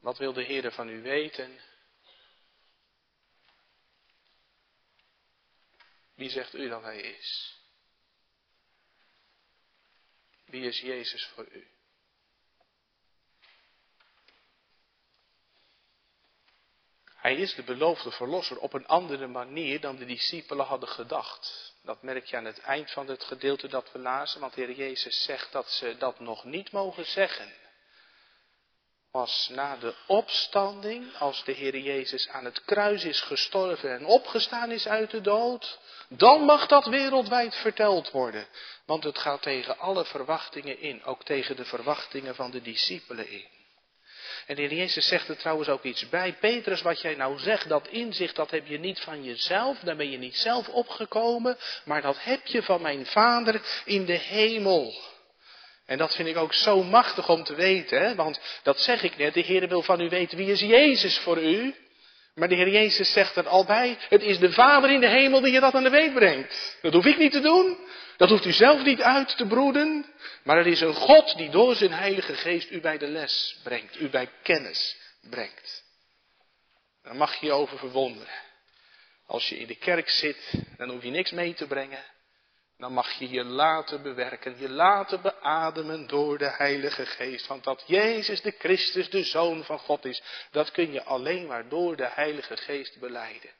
Wat 0.00 0.18
wil 0.18 0.32
de 0.32 0.42
Heer 0.42 0.72
van 0.72 0.88
u 0.88 1.02
weten? 1.02 1.60
Wie 6.18 6.30
zegt 6.30 6.54
u 6.54 6.68
dat 6.68 6.82
Hij 6.82 7.00
is? 7.00 7.58
Wie 10.44 10.62
is 10.62 10.80
Jezus 10.80 11.26
voor 11.26 11.48
u? 11.52 11.66
Hij 17.04 17.36
is 17.36 17.54
de 17.54 17.62
beloofde 17.62 18.10
verlosser 18.10 18.58
op 18.58 18.72
een 18.72 18.86
andere 18.86 19.26
manier 19.26 19.80
dan 19.80 19.96
de 19.96 20.04
discipelen 20.04 20.66
hadden 20.66 20.88
gedacht. 20.88 21.74
Dat 21.82 22.02
merk 22.02 22.24
je 22.24 22.36
aan 22.36 22.44
het 22.44 22.58
eind 22.58 22.90
van 22.90 23.08
het 23.08 23.24
gedeelte 23.24 23.68
dat 23.68 23.92
we 23.92 23.98
lazen, 23.98 24.40
want 24.40 24.54
de 24.54 24.60
Heer 24.60 24.76
Jezus 24.76 25.24
zegt 25.24 25.52
dat 25.52 25.70
ze 25.70 25.96
dat 25.98 26.20
nog 26.20 26.44
niet 26.44 26.72
mogen 26.72 27.06
zeggen. 27.06 27.52
Pas 29.10 29.48
na 29.52 29.76
de 29.76 29.94
opstanding, 30.06 31.16
als 31.18 31.44
de 31.44 31.52
Heer 31.52 31.78
Jezus 31.78 32.28
aan 32.28 32.44
het 32.44 32.64
kruis 32.64 33.04
is 33.04 33.20
gestorven 33.20 33.94
en 33.94 34.06
opgestaan 34.06 34.70
is 34.70 34.88
uit 34.88 35.10
de 35.10 35.20
dood, 35.20 35.78
dan 36.08 36.42
mag 36.42 36.66
dat 36.66 36.86
wereldwijd 36.86 37.54
verteld 37.54 38.10
worden. 38.10 38.46
Want 38.86 39.04
het 39.04 39.18
gaat 39.18 39.42
tegen 39.42 39.78
alle 39.78 40.04
verwachtingen 40.04 40.80
in, 40.80 41.04
ook 41.04 41.24
tegen 41.24 41.56
de 41.56 41.64
verwachtingen 41.64 42.34
van 42.34 42.50
de 42.50 42.62
discipelen 42.62 43.30
in. 43.30 43.46
En 44.46 44.54
de 44.54 44.62
Heer 44.62 44.74
Jezus 44.74 45.08
zegt 45.08 45.28
er 45.28 45.36
trouwens 45.36 45.68
ook 45.68 45.82
iets 45.82 46.08
bij. 46.08 46.32
Petrus, 46.32 46.82
wat 46.82 47.00
jij 47.00 47.14
nou 47.14 47.38
zegt, 47.38 47.68
dat 47.68 47.88
inzicht, 47.88 48.36
dat 48.36 48.50
heb 48.50 48.66
je 48.66 48.78
niet 48.78 49.00
van 49.00 49.24
jezelf, 49.24 49.78
daar 49.78 49.96
ben 49.96 50.10
je 50.10 50.18
niet 50.18 50.36
zelf 50.36 50.68
opgekomen, 50.68 51.56
maar 51.84 52.02
dat 52.02 52.22
heb 52.22 52.46
je 52.46 52.62
van 52.62 52.82
mijn 52.82 53.06
Vader 53.06 53.82
in 53.84 54.04
de 54.04 54.18
hemel. 54.18 54.94
En 55.88 55.98
dat 55.98 56.14
vind 56.14 56.28
ik 56.28 56.36
ook 56.36 56.54
zo 56.54 56.82
machtig 56.82 57.28
om 57.28 57.44
te 57.44 57.54
weten, 57.54 58.00
hè? 58.00 58.14
want 58.14 58.40
dat 58.62 58.80
zeg 58.80 59.02
ik 59.02 59.16
net, 59.16 59.34
de 59.34 59.40
Heer 59.40 59.68
wil 59.68 59.82
van 59.82 60.00
u 60.00 60.08
weten 60.08 60.36
wie 60.38 60.50
is 60.50 60.60
Jezus 60.60 61.18
voor 61.18 61.42
u. 61.42 61.74
Maar 62.34 62.48
de 62.48 62.54
Heer 62.54 62.68
Jezus 62.68 63.12
zegt 63.12 63.36
er 63.36 63.48
al 63.48 63.64
bij, 63.64 63.98
het 64.08 64.22
is 64.22 64.38
de 64.38 64.52
Vader 64.52 64.90
in 64.90 65.00
de 65.00 65.08
hemel 65.08 65.40
die 65.40 65.52
je 65.52 65.60
dat 65.60 65.74
aan 65.74 65.82
de 65.82 65.90
weet 65.90 66.14
brengt. 66.14 66.78
Dat 66.82 66.92
hoef 66.92 67.04
ik 67.04 67.18
niet 67.18 67.32
te 67.32 67.40
doen, 67.40 67.78
dat 68.16 68.28
hoeft 68.28 68.44
u 68.44 68.52
zelf 68.52 68.84
niet 68.84 69.02
uit 69.02 69.36
te 69.36 69.46
broeden, 69.46 70.06
maar 70.44 70.56
er 70.56 70.66
is 70.66 70.80
een 70.80 70.94
God 70.94 71.36
die 71.36 71.50
door 71.50 71.74
zijn 71.74 71.92
Heilige 71.92 72.34
Geest 72.34 72.70
u 72.70 72.80
bij 72.80 72.98
de 72.98 73.06
les 73.06 73.56
brengt, 73.62 74.00
u 74.00 74.08
bij 74.08 74.28
kennis 74.42 74.96
brengt. 75.30 75.84
Daar 77.02 77.16
mag 77.16 77.40
je 77.40 77.46
je 77.46 77.52
over 77.52 77.78
verwonderen. 77.78 78.34
Als 79.26 79.48
je 79.48 79.58
in 79.58 79.66
de 79.66 79.76
kerk 79.76 80.10
zit, 80.10 80.52
dan 80.76 80.90
hoef 80.90 81.02
je 81.02 81.10
niks 81.10 81.30
mee 81.30 81.54
te 81.54 81.66
brengen. 81.66 82.04
Dan 82.78 82.92
mag 82.92 83.12
je 83.12 83.28
je 83.28 83.44
laten 83.44 84.02
bewerken, 84.02 84.58
je 84.58 84.68
laten 84.68 85.20
beademen 85.20 86.06
door 86.06 86.38
de 86.38 86.50
Heilige 86.50 87.06
Geest. 87.06 87.46
Want 87.46 87.64
dat 87.64 87.84
Jezus 87.86 88.42
de 88.42 88.54
Christus, 88.58 89.10
de 89.10 89.24
Zoon 89.24 89.64
van 89.64 89.78
God 89.78 90.04
is, 90.04 90.22
dat 90.50 90.70
kun 90.70 90.92
je 90.92 91.04
alleen 91.04 91.46
maar 91.46 91.68
door 91.68 91.96
de 91.96 92.08
Heilige 92.08 92.56
Geest 92.56 92.98
beleiden. 93.00 93.50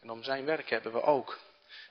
En 0.00 0.10
om 0.10 0.22
zijn 0.22 0.44
werk 0.44 0.70
hebben 0.70 0.92
we 0.92 1.02
ook 1.02 1.38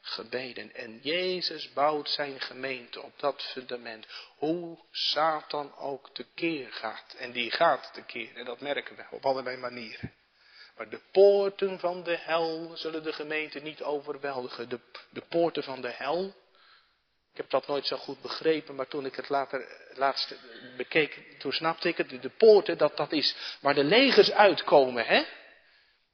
gebeden. 0.02 0.76
En 0.76 1.00
Jezus 1.02 1.74
bouwt 1.74 2.10
zijn 2.10 2.42
gemeente 2.42 3.02
op 3.02 3.20
dat 3.20 3.44
fundament. 3.44 4.08
Hoe 4.38 4.80
Satan 4.92 5.76
ook 5.78 6.10
tekeer 6.14 6.72
gaat. 6.72 7.14
En 7.18 7.32
die 7.32 7.52
gaat 7.52 7.94
tekeer. 7.94 8.36
En 8.36 8.46
dat 8.46 8.62
merken 8.62 8.96
we 8.96 9.04
op 9.10 9.26
allerlei 9.26 9.58
manieren. 9.58 10.14
Maar 10.82 10.90
de 10.90 11.02
poorten 11.12 11.80
van 11.80 12.04
de 12.04 12.18
hel 12.20 12.72
zullen 12.74 13.04
de 13.04 13.14
gemeente 13.14 13.60
niet 13.60 13.84
overweldigen. 13.84 14.70
De, 14.70 14.80
de 15.10 15.22
poorten 15.30 15.64
van 15.64 15.82
de 15.82 15.92
hel. 15.94 16.26
Ik 17.32 17.38
heb 17.38 17.50
dat 17.50 17.68
nooit 17.68 17.86
zo 17.86 17.98
goed 17.98 18.22
begrepen, 18.22 18.76
maar 18.76 18.88
toen 18.88 19.06
ik 19.06 19.16
het 19.16 19.30
later, 19.30 19.66
laatst 19.94 20.36
bekeek, 20.78 21.36
toen 21.40 21.52
snapte 21.52 21.88
ik 21.88 21.98
het. 21.98 22.22
De 22.22 22.30
poorten, 22.30 22.78
dat, 22.78 22.98
dat 22.98 23.12
is 23.12 23.36
waar 23.60 23.74
de 23.74 23.84
legers 23.84 24.32
uitkomen, 24.32 25.06
hè? 25.06 25.24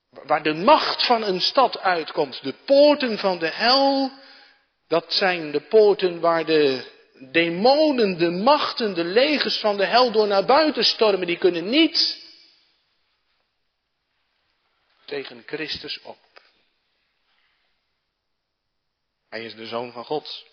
Waar 0.09 0.43
de 0.43 0.53
macht 0.53 1.05
van 1.05 1.23
een 1.23 1.41
stad 1.41 1.79
uitkomt. 1.79 2.43
De 2.43 2.53
poorten 2.65 3.17
van 3.17 3.39
de 3.39 3.49
hel, 3.49 4.11
dat 4.87 5.13
zijn 5.13 5.51
de 5.51 5.61
poorten 5.61 6.19
waar 6.19 6.45
de 6.45 6.91
demonen, 7.31 8.17
de 8.17 8.29
machten, 8.29 8.93
de 8.93 9.03
legers 9.03 9.59
van 9.59 9.77
de 9.77 9.85
hel 9.85 10.11
door 10.11 10.27
naar 10.27 10.45
buiten 10.45 10.83
stormen. 10.83 11.27
Die 11.27 11.37
kunnen 11.37 11.69
niet 11.69 12.25
tegen 15.07 15.43
Christus 15.45 16.01
op. 16.01 16.17
Hij 19.29 19.45
is 19.45 19.55
de 19.55 19.67
Zoon 19.67 19.91
van 19.91 20.05
God. 20.05 20.45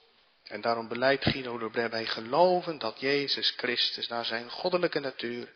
En 0.45 0.61
daarom 0.61 0.89
beleidt 0.89 1.25
Guido 1.25 1.59
de 1.59 1.89
wij 1.89 2.07
geloven 2.07 2.79
dat 2.79 3.01
Jezus 3.01 3.51
Christus 3.57 4.09
naar 4.09 4.25
zijn 4.25 4.51
goddelijke 4.51 5.01
natuur 5.01 5.53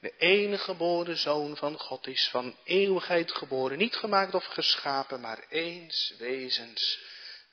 de 0.00 0.16
enige 0.18 0.64
geboren 0.64 1.16
Zoon 1.16 1.56
van 1.56 1.78
God 1.78 2.06
is, 2.06 2.28
van 2.28 2.56
eeuwigheid 2.64 3.32
geboren, 3.32 3.78
niet 3.78 3.96
gemaakt 3.96 4.34
of 4.34 4.44
geschapen, 4.44 5.20
maar 5.20 5.44
eens 5.48 6.14
wezens 6.18 6.98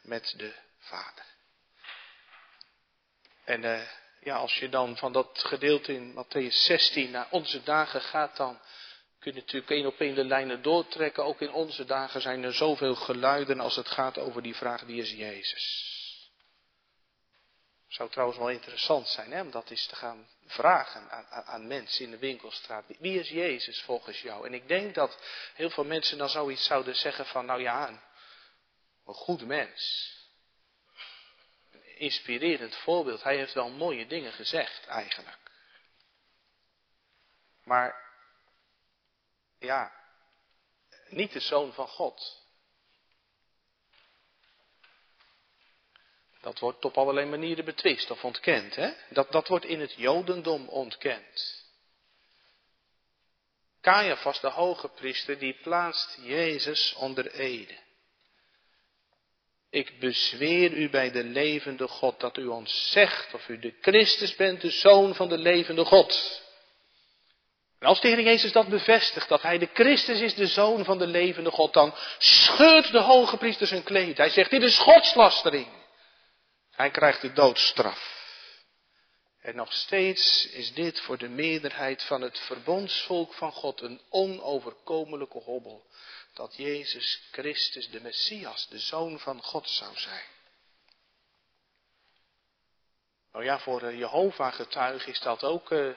met 0.01 0.33
de 0.37 0.53
Vader. 0.79 1.25
En 3.43 3.63
uh, 3.63 3.81
ja, 4.19 4.35
als 4.35 4.55
je 4.55 4.69
dan 4.69 4.97
van 4.97 5.13
dat 5.13 5.43
gedeelte 5.43 5.93
in 5.93 6.13
Matthäus 6.13 6.53
16 6.53 7.11
naar 7.11 7.27
onze 7.29 7.63
dagen 7.63 8.01
gaat, 8.01 8.37
dan 8.37 8.59
kun 9.23 9.33
je 9.33 9.39
natuurlijk 9.39 9.71
één 9.71 9.85
op 9.85 9.99
één 9.99 10.15
de 10.15 10.25
lijnen 10.25 10.61
doortrekken. 10.61 11.23
Ook 11.23 11.41
in 11.41 11.51
onze 11.51 11.85
dagen 11.85 12.21
zijn 12.21 12.43
er 12.43 12.53
zoveel 12.53 12.95
geluiden 12.95 13.59
als 13.59 13.75
het 13.75 13.87
gaat 13.87 14.17
over 14.17 14.41
die 14.41 14.55
vraag 14.55 14.81
wie 14.81 15.01
is 15.01 15.11
Jezus. 15.11 15.91
Zou 17.87 18.09
trouwens 18.09 18.39
wel 18.39 18.49
interessant 18.49 19.07
zijn 19.07 19.31
hè, 19.31 19.41
om 19.41 19.51
dat 19.51 19.69
eens 19.69 19.85
te 19.85 19.95
gaan 19.95 20.27
vragen 20.45 21.09
aan, 21.09 21.25
aan, 21.25 21.43
aan, 21.43 21.67
mensen 21.67 22.05
in 22.05 22.11
de 22.11 22.17
winkelstraat. 22.17 22.85
Wie 22.99 23.19
is 23.19 23.29
Jezus 23.29 23.81
volgens 23.81 24.21
jou? 24.21 24.45
En 24.45 24.53
ik 24.53 24.67
denk 24.67 24.95
dat 24.95 25.17
heel 25.53 25.69
veel 25.69 25.85
mensen 25.85 26.17
dan 26.17 26.29
zoiets 26.29 26.65
zouden 26.65 26.95
zeggen 26.95 27.25
van, 27.25 27.45
nou 27.45 27.61
ja, 27.61 27.87
een, 27.87 27.99
een 29.05 29.13
goed 29.13 29.45
mens. 29.45 30.11
Een 31.71 31.97
inspirerend 31.97 32.75
voorbeeld. 32.75 33.23
Hij 33.23 33.37
heeft 33.37 33.53
wel 33.53 33.69
mooie 33.69 34.07
dingen 34.07 34.33
gezegd 34.33 34.85
eigenlijk. 34.87 35.37
Maar 37.63 38.02
ja, 39.63 39.91
niet 41.09 41.31
de 41.31 41.39
zoon 41.39 41.73
van 41.73 41.87
God. 41.87 42.41
Dat 46.41 46.59
wordt 46.59 46.85
op 46.85 46.97
allerlei 46.97 47.25
manieren 47.25 47.65
betwist 47.65 48.11
of 48.11 48.23
ontkend. 48.23 48.75
Hè? 48.75 48.93
Dat, 49.09 49.31
dat 49.31 49.47
wordt 49.47 49.65
in 49.65 49.79
het 49.79 49.93
Jodendom 49.93 50.67
ontkend. 50.67 51.61
Caiaphas, 53.81 54.39
de 54.39 54.49
hoge 54.49 54.87
priester, 54.87 55.39
die 55.39 55.53
plaatst 55.61 56.17
Jezus 56.21 56.93
onder 56.93 57.31
ede. 57.31 57.81
Ik 59.69 59.99
bezweer 59.99 60.71
u 60.71 60.89
bij 60.89 61.11
de 61.11 61.23
levende 61.23 61.87
God 61.87 62.19
dat 62.19 62.37
u 62.37 62.45
ons 62.45 62.91
zegt 62.91 63.33
of 63.33 63.47
u 63.47 63.59
de 63.59 63.73
Christus 63.81 64.35
bent, 64.35 64.61
de 64.61 64.69
Zoon 64.69 65.15
van 65.15 65.29
de 65.29 65.37
levende 65.37 65.85
God. 65.85 66.42
En 67.83 67.89
als 67.89 68.01
de 68.01 68.07
Heer 68.07 68.21
Jezus 68.21 68.51
dat 68.51 68.67
bevestigt, 68.67 69.29
dat 69.29 69.41
Hij 69.41 69.57
de 69.57 69.69
Christus 69.73 70.19
is, 70.19 70.35
de 70.35 70.47
Zoon 70.47 70.85
van 70.85 70.97
de 70.97 71.07
levende 71.07 71.51
God, 71.51 71.73
dan 71.73 71.93
scheurt 72.17 72.91
de 72.91 72.99
hoge 72.99 73.37
priester 73.37 73.67
zijn 73.67 73.83
kleed. 73.83 74.17
Hij 74.17 74.29
zegt, 74.29 74.49
dit 74.49 74.61
is 74.61 74.77
godslastering. 74.77 75.67
Hij 76.71 76.91
krijgt 76.91 77.21
de 77.21 77.33
doodstraf. 77.33 78.21
En 79.41 79.55
nog 79.55 79.73
steeds 79.73 80.47
is 80.47 80.73
dit 80.73 80.99
voor 80.99 81.17
de 81.17 81.29
meerderheid 81.29 82.03
van 82.03 82.21
het 82.21 82.39
verbondsvolk 82.39 83.33
van 83.33 83.51
God 83.51 83.81
een 83.81 84.01
onoverkomelijke 84.09 85.39
hobbel. 85.39 85.85
Dat 86.33 86.55
Jezus 86.55 87.27
Christus, 87.31 87.89
de 87.89 88.01
Messias, 88.01 88.67
de 88.67 88.79
Zoon 88.79 89.19
van 89.19 89.41
God 89.41 89.69
zou 89.69 89.97
zijn. 89.97 90.25
Nou 93.31 93.45
ja, 93.45 93.59
voor 93.59 93.93
Jehovah 93.93 94.53
getuigen 94.53 95.11
is 95.11 95.19
dat 95.19 95.43
ook 95.43 95.71
uh, 95.71 95.93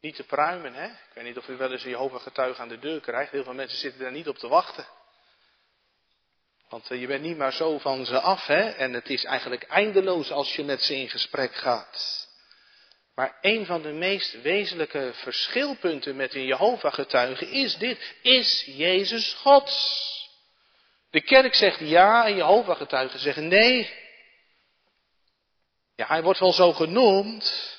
niet 0.00 0.16
te 0.16 0.24
pruimen, 0.24 0.74
hè? 0.74 0.86
Ik 0.86 1.14
weet 1.14 1.24
niet 1.24 1.38
of 1.38 1.48
u 1.48 1.56
wel 1.56 1.72
eens 1.72 1.84
een 1.84 1.90
Jehovah 1.90 2.22
getuige 2.22 2.60
aan 2.60 2.68
de 2.68 2.78
deur 2.78 3.00
krijgt. 3.00 3.32
Heel 3.32 3.44
veel 3.44 3.54
mensen 3.54 3.78
zitten 3.78 4.00
daar 4.00 4.12
niet 4.12 4.28
op 4.28 4.38
te 4.38 4.48
wachten. 4.48 4.86
Want 6.68 6.90
eh, 6.90 7.00
je 7.00 7.06
bent 7.06 7.22
niet 7.22 7.36
maar 7.36 7.52
zo 7.52 7.78
van 7.78 8.06
ze 8.06 8.20
af, 8.20 8.46
hè? 8.46 8.70
En 8.70 8.92
het 8.92 9.10
is 9.10 9.24
eigenlijk 9.24 9.62
eindeloos 9.62 10.30
als 10.30 10.56
je 10.56 10.64
met 10.64 10.82
ze 10.82 10.96
in 10.96 11.08
gesprek 11.08 11.54
gaat. 11.54 12.28
Maar 13.14 13.38
een 13.40 13.66
van 13.66 13.82
de 13.82 13.92
meest 13.92 14.42
wezenlijke 14.42 15.10
verschilpunten 15.14 16.16
met 16.16 16.34
een 16.34 16.44
Jehovah-getuige 16.44 17.50
is 17.50 17.76
dit. 17.76 18.14
Is 18.22 18.64
Jezus 18.66 19.32
God? 19.32 19.72
De 21.10 21.20
kerk 21.20 21.54
zegt 21.54 21.78
ja 21.80 22.26
en 22.26 22.36
Jehovah-getuigen 22.36 23.18
zeggen 23.18 23.48
nee. 23.48 23.98
Ja, 25.96 26.06
hij 26.06 26.22
wordt 26.22 26.40
wel 26.40 26.52
zo 26.52 26.72
genoemd, 26.72 27.78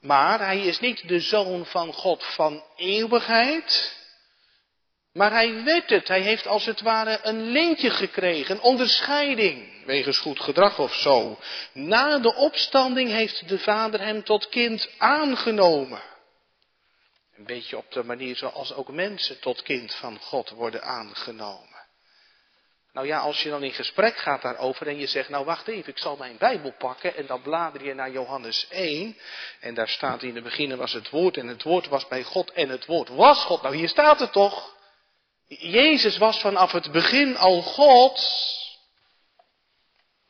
maar 0.00 0.38
hij 0.38 0.60
is 0.60 0.80
niet 0.80 1.08
de 1.08 1.20
zoon 1.20 1.66
van 1.66 1.92
God 1.92 2.24
van 2.24 2.64
eeuwigheid. 2.76 3.98
Maar 5.12 5.30
hij 5.30 5.62
weet 5.62 5.90
het. 5.90 6.08
Hij 6.08 6.20
heeft 6.20 6.46
als 6.46 6.64
het 6.64 6.80
ware 6.80 7.18
een 7.22 7.42
lintje 7.42 7.90
gekregen, 7.90 8.54
een 8.54 8.62
onderscheiding, 8.62 9.84
wegens 9.84 10.18
goed 10.18 10.40
gedrag 10.40 10.78
of 10.78 10.94
zo. 10.94 11.38
Na 11.72 12.18
de 12.18 12.34
opstanding 12.34 13.10
heeft 13.10 13.48
de 13.48 13.58
vader 13.58 14.00
hem 14.00 14.24
tot 14.24 14.48
kind 14.48 14.88
aangenomen. 14.98 16.02
Een 17.36 17.46
beetje 17.46 17.76
op 17.76 17.92
de 17.92 18.04
manier 18.04 18.36
zoals 18.36 18.74
ook 18.74 18.88
mensen 18.88 19.40
tot 19.40 19.62
kind 19.62 19.94
van 19.94 20.18
God 20.18 20.50
worden 20.50 20.82
aangenomen. 20.82 21.69
Nou 22.92 23.06
ja, 23.06 23.18
als 23.18 23.42
je 23.42 23.50
dan 23.50 23.62
in 23.62 23.72
gesprek 23.72 24.16
gaat 24.16 24.42
daarover 24.42 24.86
en 24.86 24.98
je 24.98 25.06
zegt, 25.06 25.28
nou 25.28 25.44
wacht 25.44 25.68
even, 25.68 25.92
ik 25.92 25.98
zal 25.98 26.16
mijn 26.16 26.36
Bijbel 26.38 26.72
pakken 26.78 27.16
en 27.16 27.26
dan 27.26 27.42
blader 27.42 27.84
je 27.84 27.94
naar 27.94 28.10
Johannes 28.10 28.66
1 28.68 29.16
en 29.60 29.74
daar 29.74 29.88
staat 29.88 30.22
in 30.22 30.34
het 30.34 30.44
begin 30.44 30.76
was 30.76 30.92
het 30.92 31.10
woord 31.10 31.36
en 31.36 31.46
het 31.46 31.62
woord 31.62 31.88
was 31.88 32.08
bij 32.08 32.22
God 32.22 32.52
en 32.52 32.68
het 32.68 32.86
woord 32.86 33.08
was 33.08 33.44
God. 33.44 33.62
Nou 33.62 33.76
hier 33.76 33.88
staat 33.88 34.18
het 34.20 34.32
toch. 34.32 34.78
Jezus 35.46 36.18
was 36.18 36.40
vanaf 36.40 36.72
het 36.72 36.92
begin 36.92 37.36
al 37.36 37.62
God. 37.62 38.22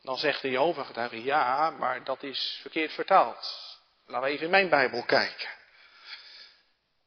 Dan 0.01 0.17
zegt 0.17 0.41
de 0.41 0.49
Jehovah-getuige, 0.49 1.23
ja, 1.23 1.69
maar 1.69 2.03
dat 2.03 2.23
is 2.23 2.59
verkeerd 2.61 2.91
vertaald. 2.91 3.69
Laten 4.05 4.27
we 4.27 4.33
even 4.33 4.45
in 4.45 4.51
mijn 4.51 4.69
Bijbel 4.69 5.03
kijken. 5.03 5.49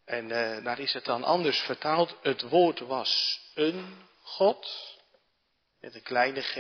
En 0.05 0.25
uh, 0.25 0.65
daar 0.65 0.79
is 0.79 0.93
het 0.93 1.05
dan 1.05 1.25
anders 1.25 1.59
vertaald. 1.61 2.17
Het 2.23 2.43
woord 2.43 2.81
was 2.81 3.41
een 3.55 4.07
God 4.23 4.94
met 5.85 5.95
een 5.95 6.03
kleine 6.03 6.43
g. 6.43 6.57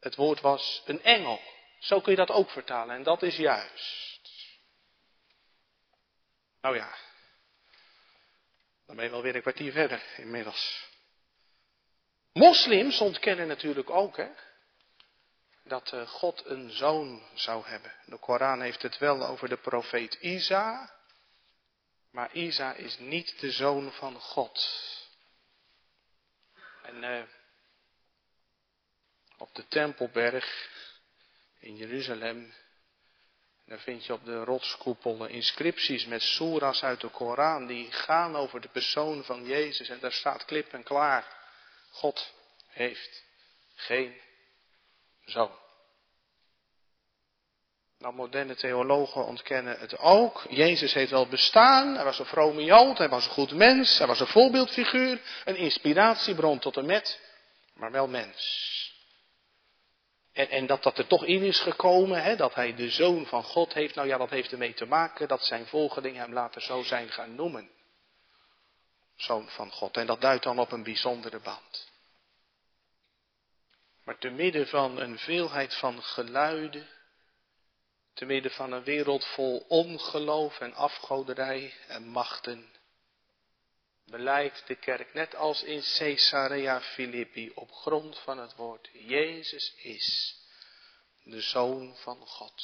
Het 0.00 0.14
woord 0.14 0.40
was 0.40 0.82
een 0.84 1.02
engel. 1.02 1.40
Zo 1.78 2.00
kun 2.00 2.10
je 2.10 2.18
dat 2.18 2.30
ook 2.30 2.50
vertalen 2.50 2.96
en 2.96 3.02
dat 3.02 3.22
is 3.22 3.36
juist. 3.36 4.30
Nou 6.60 6.76
ja, 6.76 6.96
dan 8.86 8.96
ben 8.96 9.04
je 9.04 9.10
wel 9.10 9.22
weer 9.22 9.34
een 9.34 9.42
kwartier 9.42 9.72
verder 9.72 10.02
inmiddels. 10.16 10.88
Moslims 12.32 13.00
ontkennen 13.00 13.46
natuurlijk 13.46 13.90
ook 13.90 14.16
hè, 14.16 14.28
dat 15.62 15.92
eh, 15.92 16.08
God 16.08 16.44
een 16.46 16.70
zoon 16.70 17.22
zou 17.34 17.66
hebben. 17.66 17.92
De 18.06 18.18
Koran 18.18 18.60
heeft 18.60 18.82
het 18.82 18.98
wel 18.98 19.26
over 19.26 19.48
de 19.48 19.56
profeet 19.56 20.14
Isa, 20.14 20.94
maar 22.10 22.32
Isa 22.32 22.72
is 22.72 22.98
niet 22.98 23.40
de 23.40 23.50
zoon 23.50 23.92
van 23.92 24.20
God. 24.20 24.92
En 26.84 27.02
uh, 27.02 27.22
op 29.38 29.54
de 29.54 29.66
Tempelberg 29.68 30.68
in 31.58 31.76
Jeruzalem, 31.76 32.54
daar 33.66 33.78
vind 33.78 34.06
je 34.06 34.12
op 34.12 34.24
de 34.24 34.44
rotskoepel 34.44 35.26
inscripties 35.26 36.06
met 36.06 36.22
soeras 36.22 36.82
uit 36.82 37.00
de 37.00 37.08
Koran 37.08 37.66
die 37.66 37.92
gaan 37.92 38.36
over 38.36 38.60
de 38.60 38.68
persoon 38.68 39.24
van 39.24 39.44
Jezus. 39.44 39.88
En 39.88 40.00
daar 40.00 40.12
staat 40.12 40.44
klip 40.44 40.72
en 40.72 40.82
klaar, 40.82 41.36
God 41.90 42.34
heeft 42.68 43.24
geen 43.74 44.20
zoon. 45.24 45.63
Nou, 47.98 48.14
moderne 48.14 48.54
theologen 48.54 49.24
ontkennen 49.26 49.78
het 49.78 49.98
ook. 49.98 50.46
Jezus 50.48 50.94
heeft 50.94 51.10
wel 51.10 51.28
bestaan. 51.28 51.94
Hij 51.94 52.04
was 52.04 52.18
een 52.18 52.26
vrome 52.26 52.64
Jood. 52.64 52.98
Hij 52.98 53.08
was 53.08 53.24
een 53.24 53.32
goed 53.32 53.52
mens. 53.52 53.98
Hij 53.98 54.06
was 54.06 54.20
een 54.20 54.26
voorbeeldfiguur. 54.26 55.20
Een 55.44 55.56
inspiratiebron 55.56 56.58
tot 56.58 56.76
en 56.76 56.86
met. 56.86 57.20
Maar 57.74 57.90
wel 57.90 58.08
mens. 58.08 58.72
En, 60.32 60.48
en 60.48 60.66
dat 60.66 60.82
dat 60.82 60.98
er 60.98 61.06
toch 61.06 61.24
in 61.24 61.42
is 61.42 61.60
gekomen, 61.60 62.22
hè, 62.22 62.36
dat 62.36 62.54
hij 62.54 62.74
de 62.74 62.90
zoon 62.90 63.26
van 63.26 63.42
God 63.42 63.72
heeft. 63.72 63.94
Nou 63.94 64.08
ja, 64.08 64.18
dat 64.18 64.30
heeft 64.30 64.52
ermee 64.52 64.74
te 64.74 64.86
maken 64.86 65.28
dat 65.28 65.44
zijn 65.44 65.66
volgelingen 65.66 66.20
hem 66.20 66.32
later 66.32 66.62
zo 66.62 66.82
zijn 66.82 67.08
gaan 67.08 67.34
noemen. 67.34 67.70
zoon 69.16 69.48
van 69.48 69.70
God. 69.70 69.96
En 69.96 70.06
dat 70.06 70.20
duidt 70.20 70.44
dan 70.44 70.58
op 70.58 70.72
een 70.72 70.82
bijzondere 70.82 71.40
band. 71.40 71.92
Maar 74.04 74.18
te 74.18 74.30
midden 74.30 74.66
van 74.66 75.00
een 75.00 75.18
veelheid 75.18 75.74
van 75.74 76.02
geluiden, 76.02 76.88
te 78.14 78.24
midden 78.24 78.50
van 78.50 78.72
een 78.72 78.84
wereld 78.84 79.24
vol 79.24 79.64
ongeloof 79.68 80.60
en 80.60 80.74
afgoderij 80.74 81.74
en 81.86 82.08
machten, 82.08 82.72
beleidt 84.06 84.66
de 84.66 84.74
kerk 84.74 85.14
net 85.14 85.34
als 85.34 85.62
in 85.62 85.82
Caesarea 85.98 86.80
Philippi 86.80 87.52
op 87.54 87.72
grond 87.72 88.18
van 88.18 88.38
het 88.38 88.54
woord 88.54 88.88
Jezus 88.92 89.74
is 89.76 90.36
de 91.22 91.40
Zoon 91.40 91.96
van 91.96 92.26
God. 92.26 92.62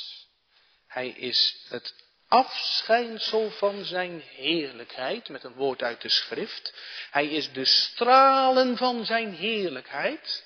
Hij 0.87 1.09
is 1.09 1.65
het 1.69 1.95
afschijnsel 2.29 3.51
van 3.51 3.85
zijn 3.85 4.21
heerlijkheid, 4.21 5.29
met 5.29 5.45
een 5.45 5.55
woord 5.55 5.83
uit 5.83 6.01
de 6.01 6.09
schrift. 6.09 6.75
Hij 7.11 7.27
is 7.27 7.53
de 7.53 7.65
stralen 7.65 8.77
van 8.77 9.05
zijn 9.05 9.35
heerlijkheid. 9.35 10.45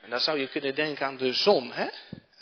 En 0.00 0.10
dan 0.10 0.20
zou 0.20 0.38
je 0.38 0.48
kunnen 0.48 0.74
denken 0.74 1.06
aan 1.06 1.16
de 1.16 1.32
zon, 1.32 1.72
hè? 1.72 1.88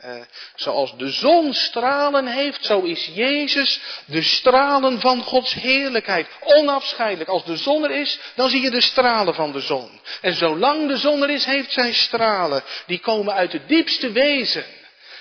Uh, 0.05 0.21
zoals 0.55 0.97
de 0.97 1.11
zon 1.11 1.55
stralen 1.55 2.27
heeft, 2.27 2.65
zo 2.65 2.81
is 2.81 3.11
Jezus 3.15 3.81
de 4.07 4.23
stralen 4.23 5.01
van 5.01 5.23
Gods 5.23 5.55
heerlijkheid. 5.55 6.29
Onafscheidelijk. 6.41 7.31
Als 7.31 7.45
de 7.45 7.57
zon 7.57 7.85
er 7.85 7.91
is, 7.91 8.21
dan 8.35 8.49
zie 8.49 8.61
je 8.61 8.71
de 8.71 8.81
stralen 8.81 9.35
van 9.35 9.53
de 9.53 9.61
zon. 9.61 10.01
En 10.21 10.35
zolang 10.35 10.89
de 10.89 10.97
zon 10.97 11.23
er 11.23 11.31
is, 11.31 11.45
heeft 11.45 11.73
zij 11.73 11.93
stralen. 11.93 12.63
Die 12.87 12.99
komen 12.99 13.35
uit 13.35 13.53
het 13.53 13.69
diepste 13.69 14.13
wezen. 14.13 14.65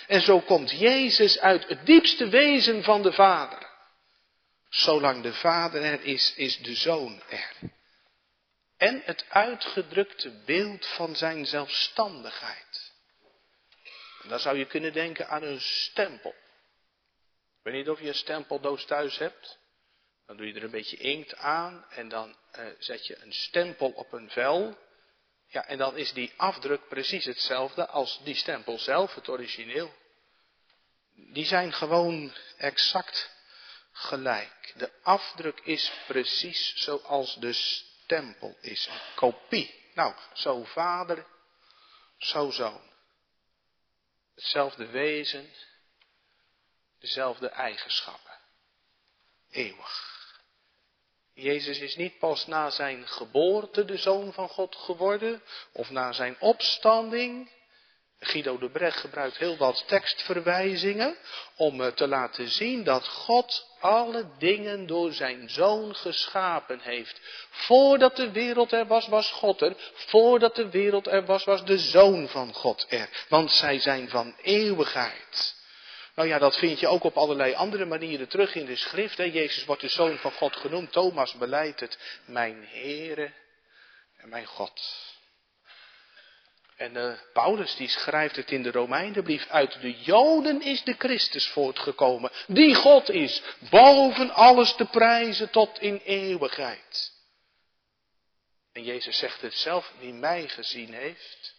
En 0.08 0.22
zo 0.22 0.39
komt 0.39 0.72
Jezus 0.72 1.39
uit 1.39 1.68
het 1.68 1.86
diepste 1.86 2.30
wezen 2.30 2.84
van 2.84 3.02
de 3.02 3.12
Vader. 3.12 3.68
Zolang 4.70 5.24
de 5.24 5.34
Vader 5.34 5.84
er 5.84 6.04
is, 6.04 6.34
is 6.36 6.58
de 6.58 6.76
Zoon 6.76 7.22
er. 7.30 7.72
En 8.78 9.02
het 9.06 9.26
uitgedrukte 9.30 10.42
beeld 10.46 10.86
van 10.88 11.15
zijn 11.15 11.46
zelfstandigheid. 11.46 12.68
Dan 14.30 14.39
zou 14.39 14.58
je 14.58 14.65
kunnen 14.65 14.94
denken 14.94 15.28
aan 15.28 15.44
een 15.44 15.62
stempel. 15.62 16.30
Ik 17.60 17.65
weet 17.65 17.74
niet 17.74 17.89
of 17.89 18.00
je 18.00 18.08
een 18.08 18.13
stempeldoos 18.13 18.86
thuis 18.86 19.18
hebt. 19.18 19.60
Dan 20.26 20.38
doe 20.38 20.48
je 20.48 20.54
er 20.54 20.63
een 20.63 20.72
beetje 20.72 20.98
inkt 20.98 21.36
aan 21.36 21.86
en 21.89 22.10
dan 22.10 22.36
uh, 22.60 22.65
zet 22.80 23.08
je 23.08 23.22
een 23.22 23.34
stempel 23.34 23.89
op 23.89 24.13
een 24.13 24.30
vel. 24.30 24.78
Ja, 25.48 25.65
en 25.65 25.78
dan 25.78 25.98
is 25.98 26.13
die 26.13 26.34
afdruk 26.36 26.88
precies 26.88 27.26
hetzelfde 27.26 27.88
als 27.88 28.20
die 28.24 28.36
stempel 28.36 28.80
zelf, 28.80 29.15
het 29.15 29.30
origineel. 29.30 29.94
Die 31.15 31.46
zijn 31.46 31.74
gewoon 31.74 32.34
exact 32.58 33.32
gelijk. 33.92 34.74
De 34.76 34.92
afdruk 35.02 35.60
is 35.60 35.92
precies 36.08 36.74
zoals 36.76 37.36
de 37.36 37.54
stempel 37.54 38.58
is. 38.62 38.88
Een 38.88 39.15
kopie. 39.15 39.92
Nou, 39.94 40.13
zo 40.34 40.63
vader, 40.63 41.26
zo 42.18 42.52
zoon. 42.52 42.88
Hetzelfde 44.39 44.86
wezen, 44.86 45.49
dezelfde 46.99 47.47
eigenschappen. 47.47 48.38
Eeuwig. 49.49 50.17
Jezus 51.34 51.80
is 51.80 51.95
niet 51.95 52.19
pas 52.19 52.47
na 52.47 52.69
zijn 52.69 53.08
geboorte 53.08 53.86
de 53.86 53.97
zoon 53.97 54.34
van 54.34 54.49
God 54.49 54.75
geworden, 54.75 55.41
of 55.71 55.89
na 55.89 56.12
zijn 56.12 56.41
opstanding. 56.41 57.52
Guido 58.19 58.58
de 58.58 58.69
Brecht 58.69 58.97
gebruikt 58.97 59.38
heel 59.38 59.58
wat 59.58 59.84
tekstverwijzingen 59.88 61.17
om 61.55 61.93
te 61.93 62.08
laten 62.08 62.47
zien 62.47 62.84
dat 62.84 63.08
God 63.08 63.67
alle 63.79 64.29
dingen 64.38 64.88
door 64.88 65.13
zijn 65.13 65.49
zoon 65.49 65.95
geschapen 65.95 66.79
heeft. 66.79 67.19
Voordat 67.49 68.15
de 68.15 68.32
wereld 68.32 68.71
er 68.71 68.88
was, 68.88 69.08
was 69.08 69.32
God 69.32 69.62
er. 69.62 69.75
Voordat 69.93 70.55
de 70.55 70.69
wereld 70.69 71.08
er 71.08 71.25
was, 71.25 71.43
was 71.43 71.65
de 71.65 71.77
zoon 71.77 72.27
van 72.27 72.53
God 72.53 72.86
er. 72.89 73.10
Want 73.29 73.51
zij 73.51 73.79
zijn 73.79 74.10
van 74.10 74.36
eeuwigheid. 74.41 75.58
Nou 76.15 76.27
ja, 76.27 76.39
dat 76.39 76.58
vind 76.58 76.79
je 76.79 76.88
ook 76.88 77.03
op 77.03 77.17
allerlei 77.17 77.53
andere 77.53 77.86
manieren 77.86 78.27
terug 78.27 78.55
in 78.55 78.65
de 78.65 78.75
schrift. 78.75 79.17
Hè? 79.17 79.23
Jezus 79.23 79.65
wordt 79.65 79.82
de 79.82 79.89
zoon 79.89 80.17
van 80.17 80.32
God 80.32 80.55
genoemd. 80.55 80.91
Thomas 80.91 81.34
beleidt 81.34 81.79
het. 81.79 81.97
Mijn 82.25 82.67
Heere 82.71 83.34
en 84.17 84.29
mijn 84.29 84.45
God. 84.45 84.82
En 86.80 86.96
uh, 86.96 87.13
Paulus 87.34 87.76
die 87.76 87.88
schrijft 87.88 88.36
het 88.36 88.52
in 88.52 88.63
de 88.63 88.72
Romeinenbrief. 88.72 89.48
Uit 89.48 89.82
de 89.82 90.00
Joden 90.00 90.62
is 90.62 90.84
de 90.84 90.96
Christus 90.98 91.48
voortgekomen. 91.48 92.32
Die 92.48 92.76
God 92.76 93.10
is. 93.10 93.42
Boven 93.70 94.30
alles 94.30 94.76
te 94.76 94.86
prijzen 94.86 95.50
tot 95.50 95.80
in 95.80 95.98
eeuwigheid. 95.98 97.12
En 98.72 98.84
Jezus 98.84 99.18
zegt 99.18 99.42
het 99.42 99.54
zelf. 99.54 99.94
Wie 100.00 100.13
mij 100.13 100.48
gezien 100.48 100.94
heeft. 100.94 101.56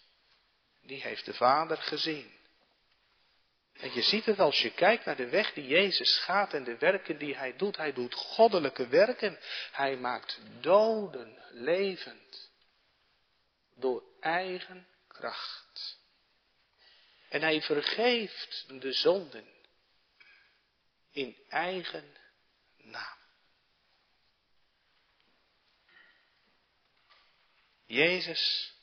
Die 0.83 1.03
heeft 1.03 1.25
de 1.25 1.35
Vader 1.35 1.77
gezien. 1.77 2.31
En 3.73 3.95
je 3.95 4.03
ziet 4.03 4.25
het 4.25 4.39
als 4.39 4.63
je 4.63 4.71
kijkt 4.71 5.05
naar 5.05 5.17
de 5.17 5.29
weg 5.29 5.53
die 5.53 5.67
Jezus 5.67 6.19
gaat 6.19 6.55
en 6.55 6.65
de 6.65 6.79
werken 6.79 7.19
die 7.19 7.37
hij 7.37 7.57
doet. 7.57 7.77
Hij 7.77 7.93
doet 7.93 8.15
goddelijke 8.15 8.87
werken. 8.87 9.39
Hij 9.73 9.97
maakt 9.97 10.41
doden 10.61 11.39
levend. 11.51 12.51
Door 13.75 14.03
eigen 14.21 14.87
kracht. 15.21 15.99
En 17.29 17.43
hij 17.43 17.63
vergeeft 17.63 18.65
de 18.81 18.93
zonden 18.93 19.49
in 21.11 21.37
eigen 21.49 22.17
naam. 22.77 23.19
Jezus 27.87 28.75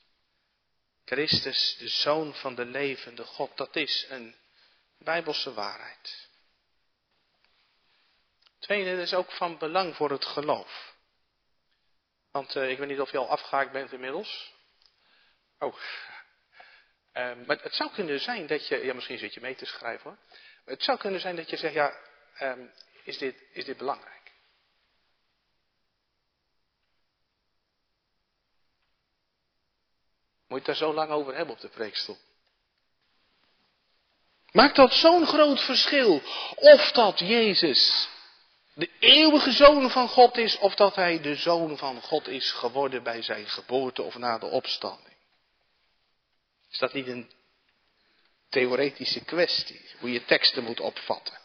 Christus, 1.06 1.76
de 1.78 1.88
Zoon 1.88 2.34
van 2.34 2.56
de 2.56 2.66
levende 2.66 3.24
God, 3.24 3.58
dat 3.58 3.76
is 3.76 4.06
een 4.10 4.36
bijbelse 4.98 5.54
waarheid. 5.54 6.30
Tweede, 8.60 8.96
dat 8.96 9.06
is 9.06 9.14
ook 9.14 9.32
van 9.32 9.58
belang 9.58 9.96
voor 9.96 10.12
het 10.12 10.26
geloof. 10.26 10.96
Want 12.32 12.56
uh, 12.56 12.70
ik 12.70 12.78
weet 12.78 12.88
niet 12.88 13.00
of 13.00 13.12
je 13.12 13.18
al 13.18 13.30
afgehaakt 13.30 13.72
bent 13.72 13.92
inmiddels. 13.92 14.54
Oh, 15.60 15.76
um, 17.18 17.46
maar 17.46 17.58
het 17.62 17.76
zou 17.76 17.92
kunnen 17.92 18.20
zijn 18.20 18.48
dat 18.48 18.68
je, 18.68 18.86
ja 18.86 18.94
misschien 18.94 19.18
zit 19.18 19.34
je 19.34 19.42
mee 19.42 19.56
te 19.56 19.66
schrijven 19.66 20.10
hoor. 20.10 20.18
Het 20.66 20.84
zou 20.84 20.98
kunnen 20.98 21.20
zijn 21.20 21.36
dat 21.36 21.50
je 21.50 21.58
zegt, 21.58 21.74
ja, 21.74 21.94
um, 22.42 22.72
is, 23.04 23.18
dit, 23.18 23.44
is 23.52 23.66
dit 23.66 23.78
belangrijk? 23.78 24.16
Moet 30.48 30.66
je 30.66 30.72
het 30.72 30.80
daar 30.80 30.90
zo 30.90 30.94
lang 30.94 31.12
over 31.12 31.36
hebben 31.36 31.56
op 31.56 31.62
de 31.62 31.70
preekstoel? 31.70 32.18
Maakt 34.52 34.76
dat 34.76 34.94
zo'n 34.94 35.26
groot 35.26 35.62
verschil? 35.62 36.22
Of 36.56 36.92
dat 36.92 37.20
Jezus 37.20 38.10
de 38.74 38.90
eeuwige 39.00 39.52
zoon 39.52 39.90
van 39.90 40.08
God 40.08 40.38
is, 40.38 40.58
of 40.58 40.76
dat 40.76 40.96
hij 40.96 41.22
de 41.22 41.36
zoon 41.36 41.78
van 41.78 42.02
God 42.02 42.28
is 42.28 42.52
geworden 42.52 43.04
bij 43.04 43.22
zijn 43.22 43.48
geboorte 43.48 44.02
of 44.02 44.18
na 44.18 44.38
de 44.38 44.46
opstanding? 44.46 45.07
Is 46.70 46.78
dat 46.78 46.94
niet 46.94 47.08
een 47.08 47.32
theoretische 48.50 49.26
kwestie, 49.26 49.90
hoe 50.00 50.12
je 50.12 50.26
teksten 50.26 50.64
moet 50.64 50.80
opvatten? 50.80 51.38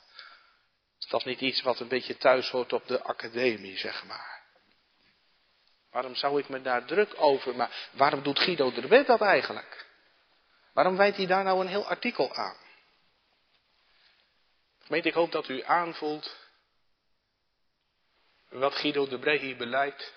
Is 0.99 1.07
dat 1.09 1.25
niet 1.25 1.41
iets 1.41 1.63
wat 1.63 1.81
een 1.81 1.89
beetje 1.89 2.17
thuis 2.17 2.51
hoort 2.51 2.73
op 2.73 2.87
de 2.87 3.03
academie, 3.03 3.79
zeg 3.79 4.05
maar? 4.05 4.43
Waarom 5.91 6.15
zou 6.15 6.41
ik 6.41 6.49
me 6.49 6.61
daar 6.61 6.85
druk 6.85 7.15
over, 7.17 7.57
maar 7.57 7.89
waarom 7.93 8.23
doet 8.23 8.39
Guido 8.39 8.73
de 8.73 8.89
Wet 8.89 9.07
dat 9.07 9.21
eigenlijk? 9.21 9.87
Waarom 10.73 10.97
wijdt 10.97 11.17
hij 11.17 11.27
daar 11.27 11.45
nou 11.45 11.61
een 11.61 11.69
heel 11.69 11.87
artikel 11.87 12.35
aan? 12.35 12.57
Gemeente, 14.83 15.09
ik 15.09 15.15
hoop 15.15 15.33
dat 15.33 15.49
u 15.49 15.63
aanvoelt 15.63 16.37
wat 18.49 18.75
Guido 18.75 19.09
de 19.09 19.19
Bree 19.19 19.39
hier 19.39 19.57
beleidt. 19.57 20.13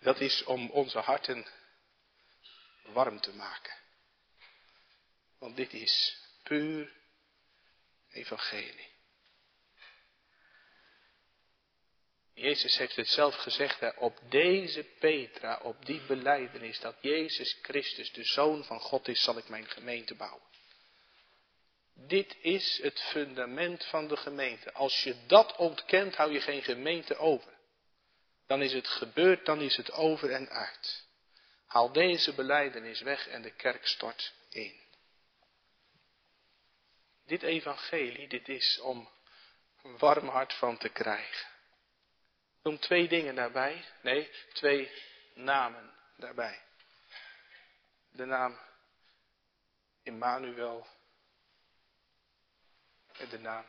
Dat 0.00 0.20
is 0.20 0.44
om 0.44 0.70
onze 0.70 0.98
harten 0.98 1.46
warm 2.82 3.20
te 3.20 3.34
maken. 3.34 3.74
Want 5.38 5.56
dit 5.56 5.72
is 5.72 6.16
puur 6.42 6.92
evangelie. 8.10 8.90
Jezus 12.34 12.76
heeft 12.76 12.96
het 12.96 13.08
zelf 13.08 13.34
gezegd, 13.34 13.80
hè, 13.80 13.88
op 13.88 14.18
deze 14.28 14.84
Petra, 14.98 15.60
op 15.62 15.86
die 15.86 16.00
beleidenis 16.00 16.80
dat 16.80 16.96
Jezus 17.00 17.58
Christus 17.62 18.12
de 18.12 18.24
Zoon 18.24 18.64
van 18.64 18.80
God 18.80 19.08
is, 19.08 19.22
zal 19.22 19.38
ik 19.38 19.48
mijn 19.48 19.68
gemeente 19.68 20.14
bouwen. 20.14 20.50
Dit 21.94 22.36
is 22.40 22.80
het 22.82 23.00
fundament 23.00 23.84
van 23.84 24.08
de 24.08 24.16
gemeente. 24.16 24.72
Als 24.72 25.02
je 25.02 25.16
dat 25.26 25.56
ontkent, 25.56 26.14
hou 26.16 26.32
je 26.32 26.40
geen 26.40 26.62
gemeente 26.62 27.16
over. 27.16 27.52
Dan 28.46 28.62
is 28.62 28.72
het 28.72 28.88
gebeurd, 28.88 29.46
dan 29.46 29.60
is 29.60 29.76
het 29.76 29.92
over 29.92 30.32
en 30.32 30.48
uit. 30.48 31.06
Haal 31.72 31.92
deze 31.92 32.34
beleidenis 32.34 33.00
weg 33.00 33.28
en 33.28 33.42
de 33.42 33.50
kerk 33.50 33.86
stort 33.86 34.34
in. 34.48 34.80
Dit 37.24 37.42
evangelie, 37.42 38.28
dit 38.28 38.48
is 38.48 38.78
om 38.80 39.10
een 39.82 39.98
warm 39.98 40.28
hart 40.28 40.54
van 40.54 40.78
te 40.78 40.88
krijgen. 40.88 41.46
Noem 42.62 42.78
twee 42.78 43.08
dingen 43.08 43.34
daarbij. 43.34 43.84
Nee, 44.02 44.30
twee 44.52 44.92
namen 45.34 45.94
daarbij. 46.16 46.62
De 48.10 48.24
naam 48.24 48.58
Immanuel 50.02 50.86
en 53.12 53.28
de 53.28 53.38
naam 53.38 53.66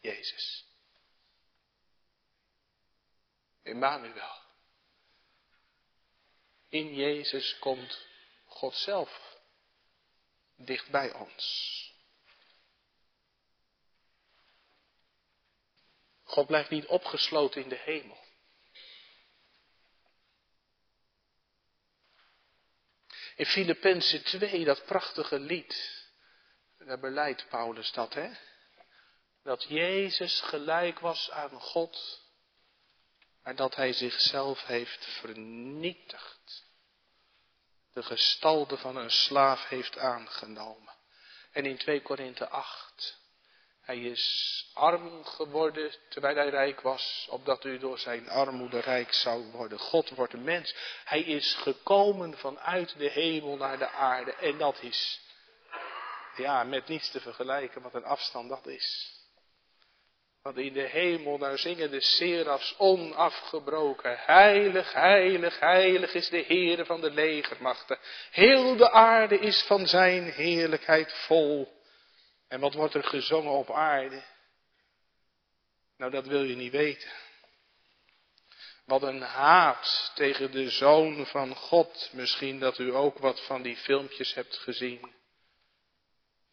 Jezus. 0.00 0.66
Immanuel. 3.62 4.46
In 6.68 6.94
Jezus 6.94 7.58
komt 7.58 8.06
God 8.46 8.74
zelf 8.74 9.36
dicht 10.56 10.90
bij 10.90 11.12
ons. 11.12 11.76
God 16.22 16.46
blijft 16.46 16.70
niet 16.70 16.86
opgesloten 16.86 17.62
in 17.62 17.68
de 17.68 17.78
hemel. 17.78 18.26
In 23.36 23.46
Filippenzen 23.46 24.24
2, 24.24 24.64
dat 24.64 24.84
prachtige 24.84 25.40
lied, 25.40 26.06
daar 26.78 27.00
beleidt 27.00 27.48
Paulus 27.48 27.92
dat, 27.92 28.14
hè? 28.14 28.30
Dat 29.42 29.64
Jezus 29.68 30.40
gelijk 30.40 30.98
was 30.98 31.30
aan 31.30 31.60
God, 31.60 32.22
maar 33.42 33.56
dat 33.56 33.74
hij 33.74 33.92
zichzelf 33.92 34.64
heeft 34.64 35.04
vernietigd. 35.04 36.37
De 37.92 38.02
gestalte 38.02 38.76
van 38.76 38.96
een 38.96 39.10
slaaf 39.10 39.68
heeft 39.68 39.98
aangenomen. 39.98 40.94
En 41.52 41.64
in 41.64 41.76
2 41.76 42.02
Korinthe 42.02 42.48
8, 42.48 43.18
hij 43.80 43.98
is 43.98 44.70
arm 44.74 45.24
geworden 45.24 45.94
terwijl 46.08 46.36
hij 46.36 46.48
rijk 46.48 46.80
was, 46.80 47.26
opdat 47.30 47.64
u 47.64 47.78
door 47.78 47.98
zijn 47.98 48.28
armoede 48.28 48.80
rijk 48.80 49.12
zou 49.12 49.50
worden. 49.50 49.78
God 49.78 50.10
wordt 50.10 50.32
een 50.32 50.44
mens. 50.44 50.74
Hij 51.04 51.20
is 51.20 51.54
gekomen 51.54 52.38
vanuit 52.38 52.98
de 52.98 53.10
hemel 53.10 53.56
naar 53.56 53.78
de 53.78 53.90
aarde. 53.90 54.34
En 54.34 54.58
dat 54.58 54.82
is, 54.82 55.20
ja, 56.36 56.64
met 56.64 56.88
niets 56.88 57.10
te 57.10 57.20
vergelijken 57.20 57.82
wat 57.82 57.94
een 57.94 58.04
afstand 58.04 58.48
dat 58.48 58.66
is. 58.66 59.17
Want 60.42 60.56
in 60.56 60.72
de 60.72 60.86
hemel, 60.86 61.38
daar 61.38 61.58
zingen 61.58 61.90
de 61.90 62.00
serafs 62.00 62.74
onafgebroken. 62.78 64.18
Heilig, 64.18 64.92
heilig, 64.92 65.60
heilig 65.60 66.14
is 66.14 66.28
de 66.28 66.44
Heere 66.46 66.84
van 66.84 67.00
de 67.00 67.10
legermachten. 67.10 67.98
Heel 68.30 68.76
de 68.76 68.90
aarde 68.90 69.38
is 69.38 69.62
van 69.62 69.86
zijn 69.86 70.30
heerlijkheid 70.30 71.12
vol. 71.12 71.76
En 72.48 72.60
wat 72.60 72.74
wordt 72.74 72.94
er 72.94 73.04
gezongen 73.04 73.52
op 73.52 73.70
aarde? 73.70 74.22
Nou, 75.96 76.10
dat 76.10 76.26
wil 76.26 76.42
je 76.42 76.56
niet 76.56 76.72
weten. 76.72 77.10
Wat 78.84 79.02
een 79.02 79.22
haat 79.22 80.12
tegen 80.14 80.50
de 80.50 80.70
zoon 80.70 81.26
van 81.26 81.54
God. 81.54 82.10
Misschien 82.12 82.58
dat 82.58 82.78
u 82.78 82.94
ook 82.94 83.18
wat 83.18 83.46
van 83.46 83.62
die 83.62 83.76
filmpjes 83.76 84.34
hebt 84.34 84.56
gezien. 84.56 85.14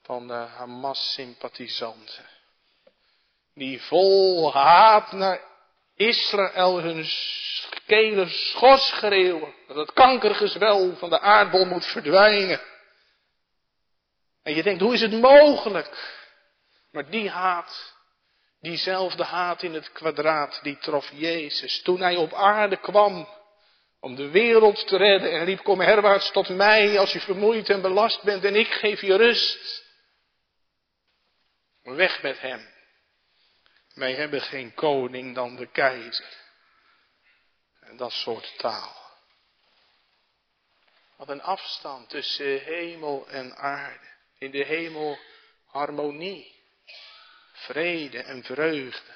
Van 0.02 0.28
de 0.28 0.34
Hamas-sympathisanten. 0.34 2.35
Die 3.56 3.82
vol 3.82 4.54
haat 4.54 5.12
naar 5.12 5.40
Israël 5.96 6.82
hun 6.82 7.06
kelen 7.86 8.30
schors 8.30 8.88
schreeuwen. 8.88 9.54
Dat 9.68 9.76
het 9.76 9.94
kankergezwel 9.94 10.96
van 10.96 11.10
de 11.10 11.20
aardbol 11.20 11.66
moet 11.66 11.86
verdwijnen. 11.86 12.62
En 14.44 14.56
je 14.56 14.64
denkt, 14.64 14.82
hoe 14.82 14.94
is 14.94 15.02
het 15.02 15.12
mogelijk? 15.12 16.24
Maar 16.92 17.10
die 17.10 17.30
haat, 17.30 17.94
diezelfde 18.60 19.24
haat 19.24 19.64
in 19.64 19.74
het 19.74 19.92
kwadraat, 19.92 20.60
die 20.64 20.78
trof 20.78 21.12
Jezus 21.14 21.82
toen 21.82 22.00
hij 22.02 22.16
op 22.16 22.34
aarde 22.34 22.78
kwam 22.78 23.28
om 24.00 24.16
de 24.16 24.30
wereld 24.30 24.88
te 24.88 24.98
redden 24.98 25.32
en 25.32 25.46
riep, 25.46 25.64
kom 25.64 25.82
herwaarts 25.82 26.32
tot 26.32 26.50
mij 26.50 27.00
als 27.00 27.14
u 27.14 27.20
vermoeid 27.20 27.70
en 27.70 27.82
belast 27.82 28.24
bent 28.24 28.44
en 28.44 28.56
ik 28.56 28.68
geef 28.68 29.02
je 29.02 29.16
rust. 29.16 29.84
Weg 31.82 32.22
met 32.22 32.42
hem. 32.42 32.75
Wij 33.96 34.14
hebben 34.14 34.42
geen 34.42 34.74
koning 34.74 35.36
dan 35.36 35.56
de 35.56 35.68
keizer. 35.68 36.44
En 37.80 37.98
dat 37.98 38.12
soort 38.12 38.54
taal. 38.58 39.04
Wat 41.16 41.30
een 41.30 41.42
afstand 41.42 42.10
tussen 42.10 42.60
hemel 42.60 43.28
en 43.28 43.56
aarde. 43.56 44.08
In 44.38 44.52
de 44.52 44.64
hemel 44.64 45.18
harmonie, 45.66 46.56
vrede 47.52 48.22
en 48.22 48.44
vreugde. 48.44 49.14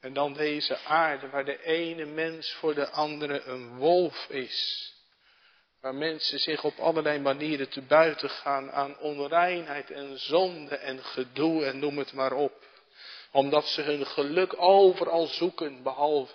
En 0.00 0.12
dan 0.12 0.32
deze 0.32 0.78
aarde 0.78 1.28
waar 1.28 1.44
de 1.44 1.62
ene 1.62 2.04
mens 2.04 2.52
voor 2.52 2.74
de 2.74 2.90
andere 2.90 3.42
een 3.42 3.76
wolf 3.76 4.26
is. 4.28 4.92
Waar 5.80 5.94
mensen 5.94 6.38
zich 6.38 6.64
op 6.64 6.78
allerlei 6.78 7.18
manieren 7.18 7.68
te 7.68 7.82
buiten 7.82 8.30
gaan 8.30 8.72
aan 8.72 8.98
onreinheid 8.98 9.90
en 9.90 10.18
zonde 10.18 10.76
en 10.76 11.04
gedoe 11.04 11.64
en 11.64 11.78
noem 11.78 11.98
het 11.98 12.12
maar 12.12 12.32
op. 12.32 12.72
Omdat 13.34 13.66
ze 13.66 13.82
hun 13.82 14.06
geluk 14.06 14.60
overal 14.60 15.26
zoeken 15.26 15.82
behalve 15.82 16.34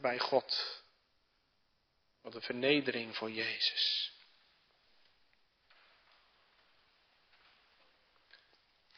bij 0.00 0.18
God. 0.18 0.82
Wat 2.22 2.34
een 2.34 2.42
vernedering 2.42 3.16
voor 3.16 3.30
Jezus. 3.30 4.12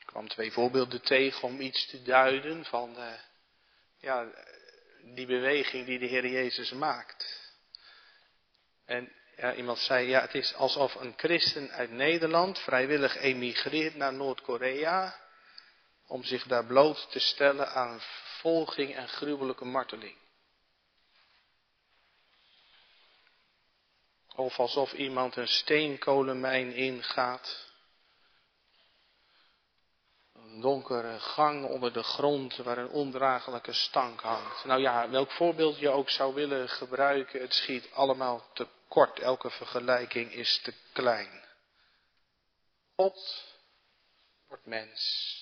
kwam 0.04 0.28
twee 0.28 0.52
voorbeelden 0.52 1.02
tegen 1.02 1.42
om 1.42 1.60
iets 1.60 1.86
te 1.86 2.02
duiden 2.02 2.64
van 2.64 2.96
uh, 2.98 3.12
ja, 3.98 4.32
die 5.14 5.26
beweging 5.26 5.86
die 5.86 5.98
de 5.98 6.06
Heer 6.06 6.26
Jezus 6.26 6.70
maakt. 6.70 7.52
En 8.84 9.12
ja, 9.36 9.54
iemand 9.54 9.78
zei, 9.78 10.08
ja, 10.08 10.20
het 10.20 10.34
is 10.34 10.54
alsof 10.54 10.94
een 10.94 11.14
christen 11.16 11.70
uit 11.70 11.90
Nederland 11.90 12.58
vrijwillig 12.58 13.16
emigreert 13.16 13.94
naar 13.94 14.12
Noord-Korea 14.12 15.28
om 16.10 16.24
zich 16.24 16.46
daar 16.46 16.64
bloot 16.64 17.10
te 17.10 17.18
stellen 17.18 17.72
aan 17.72 18.00
vervolging 18.00 18.94
en 18.94 19.08
gruwelijke 19.08 19.64
marteling. 19.64 20.16
Of 24.34 24.58
alsof 24.58 24.92
iemand 24.92 25.36
een 25.36 25.48
steenkolenmijn 25.48 26.72
ingaat 26.72 27.68
een 30.32 30.60
donkere 30.60 31.18
gang 31.18 31.64
onder 31.64 31.92
de 31.92 32.02
grond 32.02 32.56
waar 32.56 32.78
een 32.78 32.90
ondraaglijke 32.90 33.72
stank 33.72 34.20
hangt. 34.20 34.64
Nou 34.64 34.80
ja, 34.80 35.10
welk 35.10 35.30
voorbeeld 35.30 35.78
je 35.78 35.88
ook 35.88 36.10
zou 36.10 36.34
willen 36.34 36.68
gebruiken, 36.68 37.40
het 37.40 37.54
schiet 37.54 37.90
allemaal 37.92 38.50
te 38.52 38.66
kort. 38.88 39.18
Elke 39.18 39.50
vergelijking 39.50 40.32
is 40.32 40.60
te 40.62 40.74
klein. 40.92 41.44
God 42.96 43.44
wordt 44.46 44.66
mens 44.66 45.39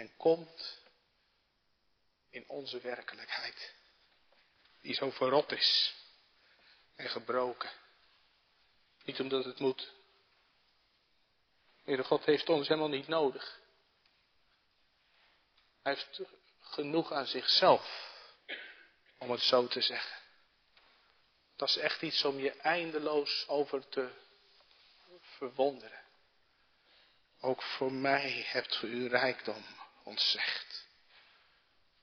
en 0.00 0.16
komt 0.16 0.82
in 2.30 2.48
onze 2.48 2.80
werkelijkheid, 2.80 3.74
die 4.80 4.94
zo 4.94 5.10
verrot 5.10 5.52
is 5.52 5.94
en 6.94 7.08
gebroken. 7.08 7.70
Niet 9.04 9.20
omdat 9.20 9.44
het 9.44 9.58
moet. 9.58 9.92
Heere 11.84 12.04
God 12.04 12.24
heeft 12.24 12.48
ons 12.48 12.68
helemaal 12.68 12.88
niet 12.88 13.08
nodig. 13.08 13.60
Hij 15.82 15.94
heeft 15.94 16.20
genoeg 16.60 17.12
aan 17.12 17.26
zichzelf, 17.26 18.12
om 19.18 19.30
het 19.30 19.40
zo 19.40 19.66
te 19.66 19.80
zeggen. 19.80 20.18
Dat 21.56 21.68
is 21.68 21.76
echt 21.76 22.02
iets 22.02 22.24
om 22.24 22.38
je 22.38 22.52
eindeloos 22.52 23.48
over 23.48 23.88
te 23.88 24.10
verwonderen. 25.20 26.04
Ook 27.40 27.62
voor 27.62 27.92
mij 27.92 28.44
hebt 28.46 28.82
u 28.82 29.08
rijkdom 29.08 29.78
ontzegd. 30.04 30.88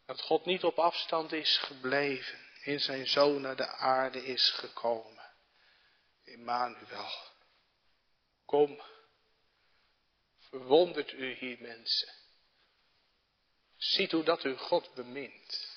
Dat 0.05 0.21
God 0.21 0.45
niet 0.45 0.63
op 0.63 0.79
afstand 0.79 1.31
is 1.31 1.57
gebleven, 1.57 2.39
in 2.63 2.79
zijn 2.79 3.07
zoon 3.07 3.41
naar 3.41 3.55
de 3.55 3.67
aarde 3.67 4.25
is 4.25 4.49
gekomen. 4.49 5.31
Immanuel, 6.23 7.11
kom, 8.45 8.81
verwondert 10.39 11.11
u 11.11 11.33
hier 11.33 11.61
mensen. 11.61 12.13
Ziet 13.77 14.11
hoe 14.11 14.23
dat 14.23 14.43
u 14.43 14.57
God 14.57 14.93
bemint. 14.93 15.75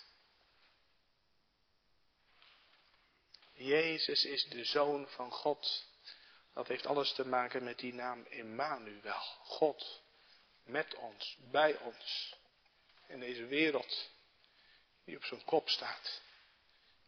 Jezus 3.52 4.24
is 4.24 4.44
de 4.44 4.64
Zoon 4.64 5.09
van 5.09 5.30
God. 5.30 5.88
Dat 6.54 6.68
heeft 6.68 6.87
alles 6.87 7.12
te 7.12 7.26
maken 7.26 7.64
met 7.64 7.78
die 7.78 7.94
naam 7.94 8.26
Immanuel. 8.26 9.20
God 9.42 9.99
met 10.70 10.94
ons, 10.94 11.37
bij 11.50 11.76
ons. 11.78 12.37
In 13.06 13.20
deze 13.20 13.46
wereld 13.46 14.11
die 15.04 15.16
op 15.16 15.24
zijn 15.24 15.44
kop 15.44 15.68
staat. 15.68 16.22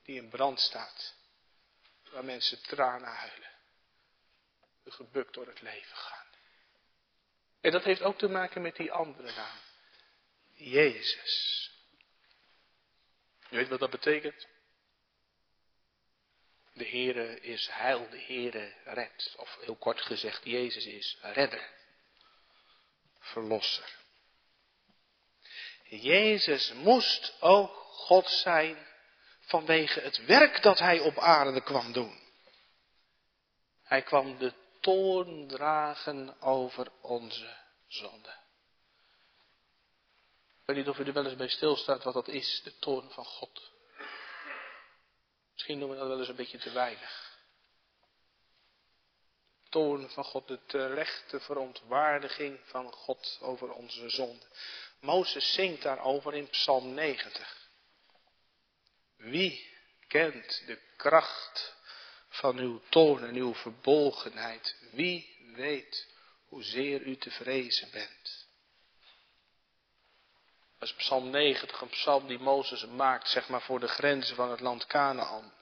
Die 0.03 0.17
in 0.17 0.29
brand 0.29 0.61
staat. 0.61 1.15
Waar 2.11 2.25
mensen 2.25 2.63
tranen 2.63 3.09
huilen. 3.09 3.51
Gebukt 4.85 5.35
door 5.35 5.47
het 5.47 5.61
leven 5.61 5.97
gaan. 5.97 6.27
En 7.61 7.71
dat 7.71 7.85
heeft 7.85 8.03
ook 8.03 8.19
te 8.19 8.29
maken 8.29 8.63
met 8.63 8.77
die 8.77 8.93
andere 8.93 9.33
naam. 9.33 9.59
Jezus. 10.55 11.71
Je 13.49 13.57
weet 13.57 13.69
wat 13.69 13.81
dat 13.81 13.91
betekent? 13.91 14.47
De 16.73 16.89
Heere 16.89 17.41
is 17.41 17.69
heil, 17.71 18.09
de 18.11 18.21
Heere 18.21 18.75
redt. 18.85 19.35
Of 19.37 19.57
heel 19.61 19.77
kort 19.77 20.01
gezegd, 20.01 20.45
Jezus 20.45 20.87
is 20.87 21.19
redder. 21.21 21.71
Verlosser. 23.33 24.01
Jezus 25.83 26.73
moest 26.73 27.37
ook 27.41 27.75
God 27.77 28.29
zijn 28.29 28.87
vanwege 29.41 30.01
het 30.01 30.25
werk 30.25 30.63
dat 30.63 30.79
hij 30.79 31.01
op 31.01 31.19
aarde 31.19 31.63
kwam 31.63 31.93
doen. 31.93 32.21
Hij 33.83 34.03
kwam 34.03 34.39
de 34.39 34.53
toorn 34.81 35.49
dragen 35.49 36.41
over 36.41 36.87
onze 37.01 37.57
zonde. 37.87 38.41
Ik 40.61 40.69
weet 40.69 40.77
niet 40.77 40.89
of 40.89 40.99
u 40.99 41.05
er 41.05 41.13
wel 41.13 41.25
eens 41.25 41.37
bij 41.37 41.49
stilstaat 41.49 42.03
wat 42.03 42.15
dat 42.15 42.29
is, 42.29 42.61
de 42.65 42.79
toorn 42.79 43.11
van 43.11 43.25
God. 43.25 43.71
Misschien 45.53 45.79
noemen 45.79 45.97
we 45.97 46.03
dat 46.03 46.11
wel 46.11 46.19
eens 46.21 46.29
een 46.29 46.37
beetje 46.37 46.59
te 46.59 46.73
weinig. 46.73 47.32
Toorn 49.73 50.11
van 50.11 50.25
God, 50.25 50.49
de 50.49 50.59
terechte 50.67 51.41
verontwaardiging 51.41 52.61
van 52.65 52.93
God 52.93 53.39
over 53.41 53.73
onze 53.73 54.09
zonde. 54.09 54.47
Mozes 55.01 55.53
zingt 55.53 55.83
daarover 55.83 56.35
in 56.35 56.49
Psalm 56.49 56.95
90. 56.95 57.69
Wie 59.17 59.75
kent 60.09 60.63
de 60.67 60.79
kracht 60.97 61.77
van 62.29 62.59
uw 62.59 62.81
toorn 62.89 63.25
en 63.25 63.35
uw 63.35 63.55
verbolgenheid? 63.55 64.77
Wie 64.91 65.37
weet 65.55 66.09
hoezeer 66.49 67.01
u 67.01 67.17
te 67.17 67.31
vrezen 67.31 67.91
bent? 67.91 68.47
Dat 70.79 70.89
is 70.89 70.95
Psalm 70.95 71.31
90, 71.31 71.81
een 71.81 71.89
psalm 71.89 72.27
die 72.27 72.39
Mozes 72.39 72.87
maakt, 72.87 73.29
zeg 73.29 73.49
maar, 73.49 73.63
voor 73.63 73.81
de 73.81 73.89
grenzen 73.89 74.37
van 74.37 74.51
het 74.51 74.61
land 74.61 74.87
Canaan. 74.87 75.53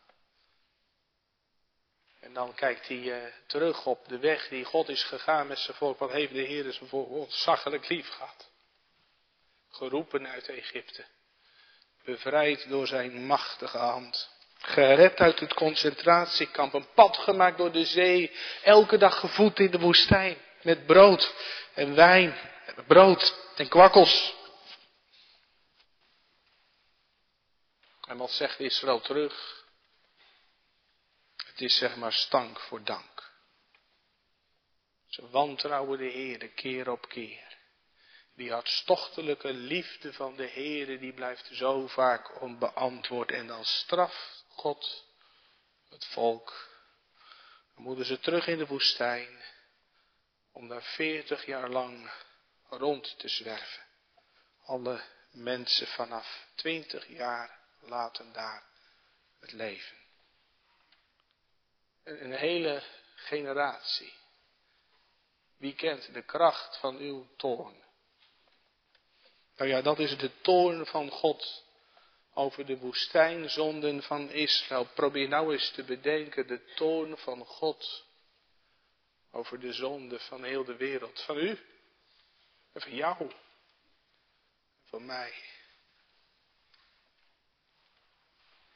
En 2.30 2.36
dan 2.36 2.54
kijkt 2.54 2.88
hij 2.88 2.96
uh, 2.96 3.16
terug 3.46 3.86
op 3.86 4.08
de 4.08 4.18
weg 4.18 4.48
die 4.48 4.64
God 4.64 4.88
is 4.88 5.02
gegaan 5.02 5.46
met 5.46 5.58
zijn 5.58 5.76
volk. 5.76 5.98
Wat 5.98 6.10
heeft 6.10 6.32
de 6.32 6.40
Heer 6.40 6.72
zijn 6.72 6.88
volk 6.88 7.10
ontzaglijk 7.10 7.88
lief 7.88 8.08
gehad. 8.08 8.50
Geroepen 9.70 10.28
uit 10.28 10.48
Egypte. 10.48 11.04
Bevrijd 12.04 12.68
door 12.68 12.86
zijn 12.86 13.26
machtige 13.26 13.78
hand. 13.78 14.30
Gered 14.58 15.18
uit 15.18 15.40
het 15.40 15.54
concentratiekamp. 15.54 16.74
Een 16.74 16.92
pad 16.94 17.16
gemaakt 17.16 17.58
door 17.58 17.72
de 17.72 17.84
zee. 17.84 18.36
Elke 18.62 18.98
dag 18.98 19.20
gevoed 19.20 19.58
in 19.58 19.70
de 19.70 19.78
woestijn. 19.78 20.36
Met 20.62 20.86
brood 20.86 21.34
en 21.74 21.94
wijn. 21.94 22.38
Brood 22.86 23.34
en 23.56 23.68
kwakkels. 23.68 24.34
En 28.06 28.16
wat 28.16 28.30
zegt 28.30 28.60
Israël 28.60 29.00
terug? 29.00 29.59
Het 31.60 31.70
is 31.70 31.78
zeg 31.78 31.96
maar 31.96 32.12
stank 32.12 32.60
voor 32.60 32.84
dank. 32.84 33.32
Ze 35.06 35.28
wantrouwen 35.28 35.98
de 35.98 36.04
Heer 36.04 36.48
keer 36.48 36.90
op 36.90 37.08
keer. 37.08 37.56
Die 38.34 38.52
hartstochtelijke 38.52 39.52
liefde 39.52 40.12
van 40.12 40.36
de 40.36 40.46
Heer, 40.46 41.00
die 41.00 41.12
blijft 41.12 41.48
zo 41.52 41.86
vaak 41.86 42.40
onbeantwoord. 42.40 43.30
En 43.30 43.46
dan 43.46 43.64
straft 43.64 44.44
God 44.48 45.04
het 45.88 46.04
volk. 46.04 46.68
Dan 47.74 47.84
moeten 47.84 48.04
ze 48.04 48.20
terug 48.20 48.46
in 48.46 48.58
de 48.58 48.66
woestijn. 48.66 49.42
Om 50.52 50.68
daar 50.68 50.82
veertig 50.82 51.46
jaar 51.46 51.68
lang 51.68 52.10
rond 52.68 53.18
te 53.18 53.28
zwerven. 53.28 53.82
Alle 54.64 55.02
mensen 55.30 55.86
vanaf 55.86 56.46
twintig 56.54 57.08
jaar 57.08 57.58
laten 57.80 58.32
daar 58.32 58.62
het 59.40 59.52
leven. 59.52 60.00
Een 62.18 62.32
hele 62.32 62.82
generatie. 63.14 64.12
Wie 65.56 65.74
kent 65.74 66.14
de 66.14 66.22
kracht 66.22 66.78
van 66.78 66.96
uw 66.96 67.26
toorn? 67.36 67.84
Nou 69.56 69.70
ja, 69.70 69.82
dat 69.82 69.98
is 69.98 70.18
de 70.18 70.40
toorn 70.40 70.86
van 70.86 71.10
God 71.10 71.64
over 72.34 72.66
de 72.66 72.78
woestijnzonden 72.78 74.02
van 74.02 74.30
Israël. 74.30 74.84
Probeer 74.94 75.28
nou 75.28 75.52
eens 75.52 75.70
te 75.70 75.84
bedenken 75.84 76.46
de 76.46 76.64
toorn 76.74 77.16
van 77.16 77.44
God 77.44 78.06
over 79.30 79.60
de 79.60 79.72
zonde 79.72 80.18
van 80.18 80.44
heel 80.44 80.64
de 80.64 80.76
wereld. 80.76 81.22
Van 81.22 81.36
u 81.36 81.58
en 82.72 82.80
van 82.80 82.94
jou. 82.94 83.32
Van 84.84 85.06
mij. 85.06 85.34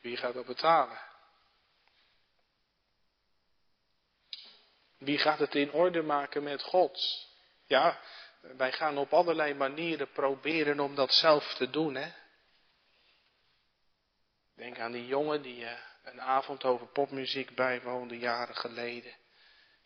Wie 0.01 0.17
gaat 0.17 0.35
dat 0.35 0.47
betalen? 0.47 1.14
Wie 5.05 5.19
gaat 5.19 5.39
het 5.39 5.55
in 5.55 5.73
orde 5.73 6.03
maken 6.03 6.43
met 6.43 6.63
God? 6.63 7.27
Ja, 7.67 8.01
wij 8.41 8.73
gaan 8.73 8.99
op 8.99 9.13
allerlei 9.13 9.55
manieren 9.55 10.13
proberen 10.13 10.81
om 10.81 10.95
dat 10.95 11.13
zelf 11.13 11.55
te 11.55 11.71
doen, 11.71 11.95
hè. 11.95 12.13
Denk 14.57 14.79
aan 14.79 14.93
die 14.93 15.07
jongen 15.07 15.43
die 15.43 15.61
uh, 15.61 15.71
een 16.05 16.21
avond 16.21 16.65
over 16.65 16.87
popmuziek 16.87 17.55
bijwoonde 17.55 18.19
jaren 18.19 18.57
geleden. 18.57 19.13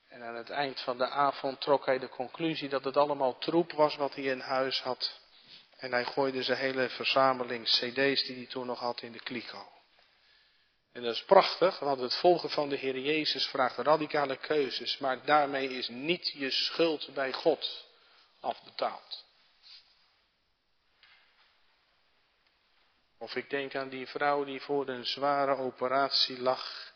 En 0.08 0.22
aan 0.22 0.34
het 0.34 0.50
eind 0.50 0.80
van 0.80 0.98
de 0.98 1.08
avond 1.08 1.60
trok 1.60 1.86
hij 1.86 1.98
de 1.98 2.08
conclusie 2.08 2.68
dat 2.68 2.84
het 2.84 2.96
allemaal 2.96 3.38
troep 3.38 3.72
was 3.72 3.96
wat 3.96 4.14
hij 4.14 4.24
in 4.24 4.40
huis 4.40 4.80
had. 4.80 5.20
En 5.76 5.92
hij 5.92 6.04
gooide 6.04 6.42
zijn 6.42 6.58
hele 6.58 6.88
verzameling 6.88 7.64
cd's 7.64 8.26
die 8.26 8.36
hij 8.36 8.46
toen 8.46 8.66
nog 8.66 8.78
had 8.78 9.02
in 9.02 9.12
de 9.12 9.22
kliko. 9.22 9.77
En 10.98 11.04
dat 11.04 11.14
is 11.14 11.24
prachtig, 11.24 11.78
want 11.78 12.00
het 12.00 12.14
volgen 12.14 12.50
van 12.50 12.68
de 12.68 12.76
Heer 12.76 12.98
Jezus 12.98 13.46
vraagt 13.46 13.76
radicale 13.76 14.36
keuzes, 14.36 14.98
maar 14.98 15.24
daarmee 15.24 15.68
is 15.68 15.88
niet 15.88 16.28
je 16.28 16.50
schuld 16.50 17.14
bij 17.14 17.32
God 17.32 17.86
afbetaald. 18.40 19.24
Of 23.18 23.34
ik 23.34 23.50
denk 23.50 23.74
aan 23.74 23.88
die 23.88 24.06
vrouw 24.06 24.44
die 24.44 24.60
voor 24.60 24.88
een 24.88 25.06
zware 25.06 25.56
operatie 25.56 26.40
lag 26.40 26.92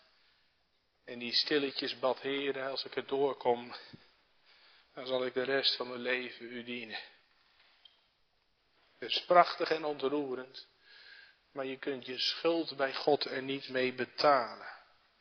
en 1.04 1.18
die 1.18 1.34
stilletjes 1.34 1.98
bad, 1.98 2.20
Heer, 2.20 2.62
als 2.62 2.84
ik 2.84 2.96
er 2.96 3.06
doorkom, 3.06 3.74
dan 4.94 5.06
zal 5.06 5.24
ik 5.24 5.34
de 5.34 5.42
rest 5.42 5.76
van 5.76 5.88
mijn 5.88 6.00
leven 6.00 6.46
u 6.46 6.64
dienen. 6.64 7.00
Het 8.98 9.10
is 9.10 9.24
prachtig 9.24 9.70
en 9.70 9.84
ontroerend, 9.84 10.70
maar 11.52 11.66
je 11.66 11.78
kunt 11.78 12.06
je 12.06 12.18
schuld 12.18 12.76
bij 12.76 12.94
God 12.94 13.24
er 13.24 13.42
niet 13.42 13.68
mee 13.68 13.92
betalen. 13.92 14.70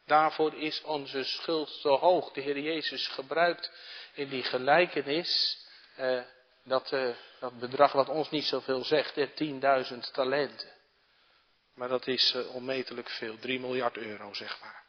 Daarvoor 0.05 0.53
is 0.53 0.81
onze 0.81 1.23
schuld 1.23 1.81
te 1.81 1.89
hoog. 1.89 2.31
De 2.31 2.41
Heer 2.41 2.59
Jezus 2.59 3.07
gebruikt 3.07 3.71
in 4.13 4.29
die 4.29 4.43
gelijkenis 4.43 5.59
eh, 5.95 6.21
dat, 6.63 6.91
eh, 6.91 7.09
dat 7.39 7.59
bedrag 7.59 7.91
wat 7.91 8.09
ons 8.09 8.29
niet 8.29 8.45
zoveel 8.45 8.83
zegt, 8.83 9.15
10.000 9.35 10.11
talenten. 10.11 10.79
Maar 11.75 11.87
dat 11.87 12.07
is 12.07 12.33
uh, 12.35 12.55
onmetelijk 12.55 13.09
veel, 13.09 13.39
3 13.39 13.59
miljard 13.59 13.97
euro 13.97 14.33
zeg 14.33 14.59
maar. 14.61 14.83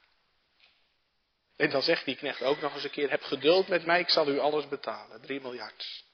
En 1.57 1.71
dan 1.71 1.83
zegt 1.83 2.05
die 2.05 2.17
knecht 2.17 2.43
ook 2.43 2.61
nog 2.61 2.75
eens 2.75 2.85
een 2.85 2.91
keer, 2.91 3.11
heb 3.11 3.23
geduld 3.23 3.69
met 3.69 3.87
mij, 3.87 4.01
ik 4.01 4.09
zal 4.09 4.29
u 4.29 4.39
alles 4.39 4.69
betalen, 4.69 5.21
3 5.21 5.41
miljard. 5.41 6.05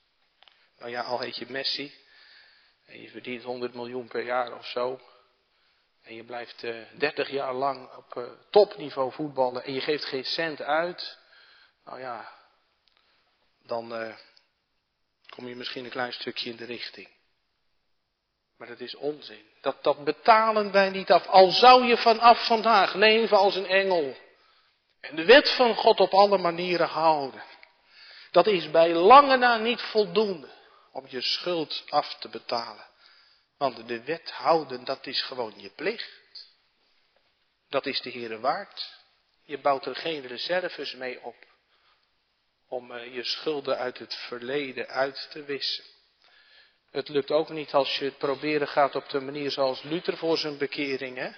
Nou 0.77 0.91
ja, 0.91 1.01
al 1.01 1.19
heet 1.19 1.37
je 1.37 1.45
Messi, 1.49 1.93
en 2.85 3.01
je 3.01 3.09
verdient 3.09 3.43
100 3.43 3.73
miljoen 3.73 4.07
per 4.07 4.23
jaar 4.23 4.57
of 4.57 4.65
zo, 4.65 5.01
en 6.09 6.15
je 6.15 6.23
blijft 6.23 6.63
uh, 6.63 6.81
30 6.97 7.29
jaar 7.29 7.53
lang 7.53 7.95
op 7.95 8.15
uh, 8.17 8.23
topniveau 8.49 9.11
voetballen 9.11 9.63
en 9.63 9.73
je 9.73 9.81
geeft 9.81 10.05
geen 10.05 10.23
cent 10.23 10.61
uit, 10.61 11.17
nou 11.85 11.99
ja, 11.99 12.31
dan 13.63 14.01
uh, 14.01 14.15
kom 15.35 15.47
je 15.47 15.55
misschien 15.55 15.83
een 15.83 15.89
klein 15.89 16.13
stukje 16.13 16.49
in 16.49 16.55
de 16.55 16.65
richting. 16.65 17.07
Maar 18.57 18.67
dat 18.67 18.79
is 18.79 18.95
onzin. 18.95 19.45
Dat, 19.61 19.83
dat 19.83 20.03
betalen 20.03 20.71
wij 20.71 20.89
niet 20.89 21.11
af. 21.11 21.27
Al 21.27 21.51
zou 21.51 21.85
je 21.85 21.97
vanaf 21.97 22.45
vandaag 22.45 22.93
leven 22.93 23.37
als 23.37 23.55
een 23.55 23.67
engel. 23.67 24.15
En 25.01 25.15
de 25.15 25.25
wet 25.25 25.49
van 25.49 25.75
God 25.75 25.99
op 25.99 26.13
alle 26.13 26.37
manieren 26.37 26.87
houden. 26.87 27.43
Dat 28.31 28.47
is 28.47 28.71
bij 28.71 28.93
lange 28.93 29.37
na 29.37 29.57
niet 29.57 29.81
voldoende 29.81 30.49
om 30.91 31.05
je 31.07 31.21
schuld 31.21 31.83
af 31.89 32.15
te 32.19 32.29
betalen. 32.29 32.88
Want 33.59 33.87
de 33.87 34.03
wet 34.03 34.31
houden, 34.31 34.85
dat 34.85 35.05
is 35.05 35.21
gewoon 35.21 35.53
je 35.57 35.69
plicht. 35.69 36.47
Dat 37.69 37.85
is 37.85 38.01
de 38.01 38.11
Heere 38.11 38.39
waard. 38.39 38.97
Je 39.43 39.59
bouwt 39.59 39.85
er 39.85 39.95
geen 39.95 40.27
reserves 40.27 40.93
mee 40.93 41.23
op 41.23 41.35
om 42.69 42.91
eh, 42.91 43.13
je 43.15 43.23
schulden 43.23 43.77
uit 43.77 43.97
het 43.97 44.15
verleden 44.15 44.87
uit 44.87 45.27
te 45.31 45.43
wissen. 45.43 45.83
Het 46.91 47.09
lukt 47.09 47.31
ook 47.31 47.49
niet 47.49 47.73
als 47.73 47.97
je 47.97 48.05
het 48.05 48.17
proberen 48.17 48.67
gaat 48.67 48.95
op 48.95 49.09
de 49.09 49.19
manier 49.19 49.51
zoals 49.51 49.83
Luther 49.83 50.17
voor 50.17 50.37
zijn 50.37 50.57
bekering, 50.57 51.17
hè? 51.17 51.29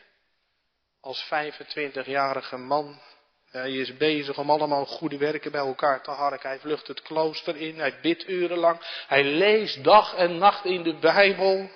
Als 1.01 1.26
25-jarige 1.26 2.57
man. 2.57 3.01
Hij 3.45 3.72
is 3.72 3.97
bezig 3.97 4.38
om 4.38 4.49
allemaal 4.49 4.86
goede 4.86 5.17
werken 5.17 5.51
bij 5.51 5.61
elkaar 5.61 6.03
te 6.03 6.11
harken. 6.11 6.49
Hij 6.49 6.59
vlucht 6.59 6.88
het 6.88 7.01
klooster 7.01 7.55
in, 7.55 7.80
hij 7.80 7.99
bidt 8.01 8.28
urenlang. 8.28 9.05
Hij 9.07 9.24
leest 9.24 9.84
dag 9.84 10.15
en 10.15 10.38
nacht 10.38 10.65
in 10.65 10.84
de 10.84 10.95
Bijbel. 10.99 11.69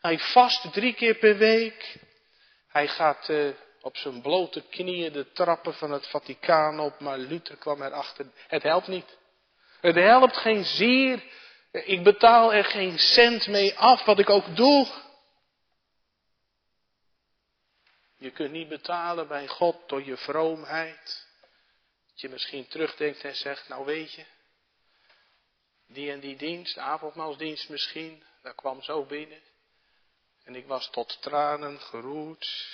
Hij 0.00 0.18
vast 0.18 0.72
drie 0.72 0.94
keer 0.94 1.14
per 1.14 1.36
week. 1.36 1.98
Hij 2.68 2.88
gaat 2.88 3.28
uh, 3.28 3.54
op 3.80 3.96
zijn 3.96 4.22
blote 4.22 4.62
knieën 4.62 5.12
de 5.12 5.32
trappen 5.32 5.74
van 5.74 5.90
het 5.90 6.08
Vaticaan 6.08 6.80
op, 6.80 7.00
maar 7.00 7.18
Luther 7.18 7.56
kwam 7.56 7.82
erachter. 7.82 8.26
Het 8.48 8.62
helpt 8.62 8.86
niet. 8.86 9.18
Het 9.80 9.94
helpt 9.94 10.36
geen 10.36 10.64
zier. 10.64 11.22
Ik 11.70 12.02
betaal 12.02 12.52
er 12.52 12.64
geen 12.64 12.98
cent 12.98 13.46
mee 13.46 13.78
af, 13.78 14.04
wat 14.04 14.18
ik 14.18 14.30
ook 14.30 14.56
doe. 14.56 14.86
Je 18.16 18.30
kunt 18.30 18.52
niet 18.52 18.68
betalen 18.68 19.28
bij 19.28 19.46
God 19.46 19.88
door 19.88 20.04
je 20.04 20.16
vroomheid. 20.16 21.26
Dat 22.10 22.20
je 22.20 22.28
misschien 22.28 22.68
terugdenkt 22.68 23.24
en 23.24 23.36
zegt, 23.36 23.68
nou 23.68 23.84
weet 23.84 24.12
je, 24.12 24.24
die 25.86 26.10
en 26.10 26.20
die 26.20 26.36
dienst, 26.36 26.78
avondmaalsdienst 26.78 27.68
misschien, 27.68 28.22
daar 28.42 28.54
kwam 28.54 28.82
zo 28.82 29.04
binnen. 29.04 29.40
En 30.48 30.54
ik 30.54 30.66
was 30.66 30.90
tot 30.90 31.22
tranen 31.22 31.80
geroerd. 31.80 32.68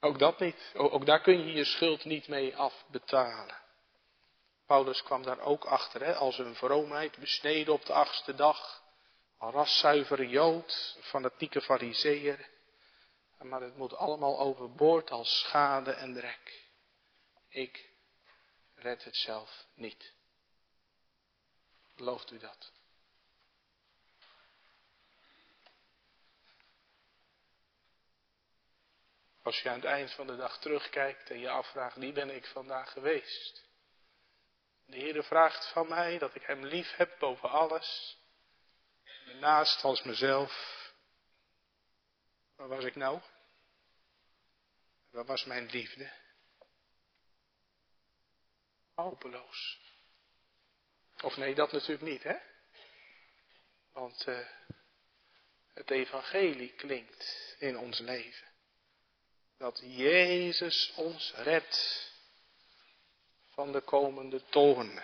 Ook 0.00 0.18
dat 0.18 0.40
niet. 0.40 0.72
Ook 0.74 1.06
daar 1.06 1.20
kun 1.20 1.46
je 1.46 1.52
je 1.52 1.64
schuld 1.64 2.04
niet 2.04 2.28
mee 2.28 2.56
afbetalen. 2.56 3.56
Paulus 4.66 5.02
kwam 5.02 5.22
daar 5.22 5.40
ook 5.40 5.64
achter, 5.64 6.04
hè, 6.04 6.14
als 6.14 6.38
een 6.38 6.54
vroomheid 6.54 7.18
besneden 7.18 7.72
op 7.72 7.84
de 7.84 7.92
achtste 7.92 8.34
dag. 8.34 8.82
Een 9.40 9.50
raszuivere 9.50 10.28
jood, 10.28 10.98
fanatieke 11.00 11.60
fariseer. 11.60 12.48
Maar 13.38 13.60
het 13.60 13.76
moet 13.76 13.94
allemaal 13.94 14.38
overboord 14.38 15.10
als 15.10 15.38
schade 15.38 15.90
en 15.90 16.14
drek. 16.14 16.64
Ik 17.48 17.90
red 18.74 19.04
het 19.04 19.16
zelf 19.16 19.66
niet. 19.74 20.12
Gelooft 21.96 22.30
u 22.30 22.38
dat? 22.38 22.75
Als 29.46 29.62
je 29.62 29.68
aan 29.68 29.74
het 29.74 29.84
eind 29.84 30.12
van 30.12 30.26
de 30.26 30.36
dag 30.36 30.58
terugkijkt 30.58 31.30
en 31.30 31.38
je 31.38 31.48
afvraagt, 31.48 31.96
wie 31.96 32.12
ben 32.12 32.30
ik 32.30 32.46
vandaag 32.46 32.92
geweest? 32.92 33.64
De 34.86 34.96
Heer 34.96 35.24
vraagt 35.24 35.72
van 35.72 35.88
mij 35.88 36.18
dat 36.18 36.34
ik 36.34 36.42
Hem 36.42 36.64
lief 36.64 36.96
heb 36.96 37.18
boven 37.18 37.50
alles. 37.50 38.18
Naast 39.40 39.84
als 39.84 40.02
mezelf. 40.02 40.52
Waar 42.56 42.68
was 42.68 42.84
ik 42.84 42.94
nou? 42.94 43.20
Waar 45.10 45.24
was 45.24 45.44
mijn 45.44 45.66
liefde? 45.66 46.12
Hopeloos. 48.94 49.80
Of 51.22 51.36
nee, 51.36 51.54
dat 51.54 51.72
natuurlijk 51.72 52.08
niet, 52.08 52.22
hè? 52.22 52.36
Want 53.92 54.26
uh, 54.26 54.48
het 55.74 55.90
evangelie 55.90 56.72
klinkt 56.74 57.56
in 57.58 57.78
ons 57.78 57.98
leven. 57.98 58.54
Dat 59.58 59.82
Jezus 59.84 60.92
ons 60.96 61.32
redt 61.34 62.10
van 63.50 63.72
de 63.72 63.80
komende 63.80 64.42
toorn. 64.48 65.02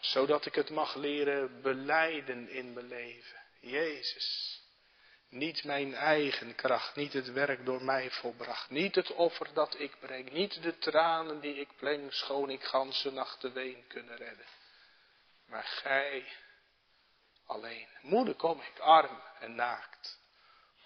Zodat 0.00 0.46
ik 0.46 0.54
het 0.54 0.70
mag 0.70 0.94
leren 0.94 1.62
beleiden 1.62 2.48
in 2.48 2.72
mijn 2.72 2.86
leven. 2.86 3.38
Jezus. 3.60 4.60
Niet 5.28 5.64
mijn 5.64 5.94
eigen 5.94 6.54
kracht, 6.54 6.96
niet 6.96 7.12
het 7.12 7.32
werk 7.32 7.64
door 7.64 7.84
mij 7.84 8.10
volbracht, 8.10 8.70
niet 8.70 8.94
het 8.94 9.12
offer 9.12 9.54
dat 9.54 9.80
ik 9.80 9.98
breng, 10.00 10.32
niet 10.32 10.62
de 10.62 10.78
tranen 10.78 11.40
die 11.40 11.54
ik 11.54 11.68
pleng, 11.76 12.12
schoon 12.12 12.50
ik 12.50 12.62
ganse 12.62 13.10
nacht 13.10 13.40
de 13.40 13.52
ween 13.52 13.86
kunnen 13.86 14.16
redden. 14.16 14.46
Maar 15.46 15.64
gij 15.64 16.32
alleen. 17.46 17.88
Moeder 18.00 18.34
kom 18.34 18.60
ik, 18.60 18.78
arm 18.78 19.22
en 19.40 19.54
naakt, 19.54 20.20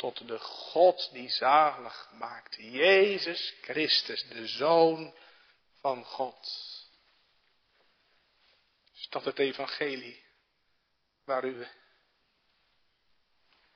tot 0.02 0.28
de 0.28 0.38
God 0.38 1.12
die 1.12 1.28
zalig 1.28 2.10
maakt, 2.12 2.54
Jezus 2.54 3.54
Christus, 3.60 4.28
de 4.28 4.46
Zoon 4.46 5.14
van 5.80 6.04
God. 6.04 6.46
Is 8.94 9.08
dat 9.08 9.24
het 9.24 9.38
evangelie 9.38 10.24
waar 11.24 11.44
u 11.44 11.66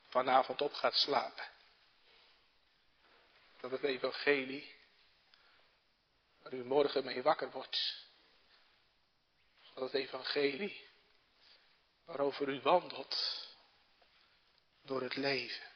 vanavond 0.08 0.62
op 0.62 0.72
gaat 0.72 0.94
slapen. 0.94 1.48
Dat 3.60 3.70
het 3.70 3.82
evangelie 3.82 4.74
waar 6.42 6.52
u 6.52 6.64
morgen 6.64 7.04
mee 7.04 7.22
wakker 7.22 7.50
wordt. 7.50 8.08
Dat 9.74 9.92
het 9.92 9.94
evangelie 10.02 10.88
waarover 12.04 12.48
u 12.48 12.60
wandelt 12.60 13.46
door 14.82 15.02
het 15.02 15.16
leven. 15.16 15.74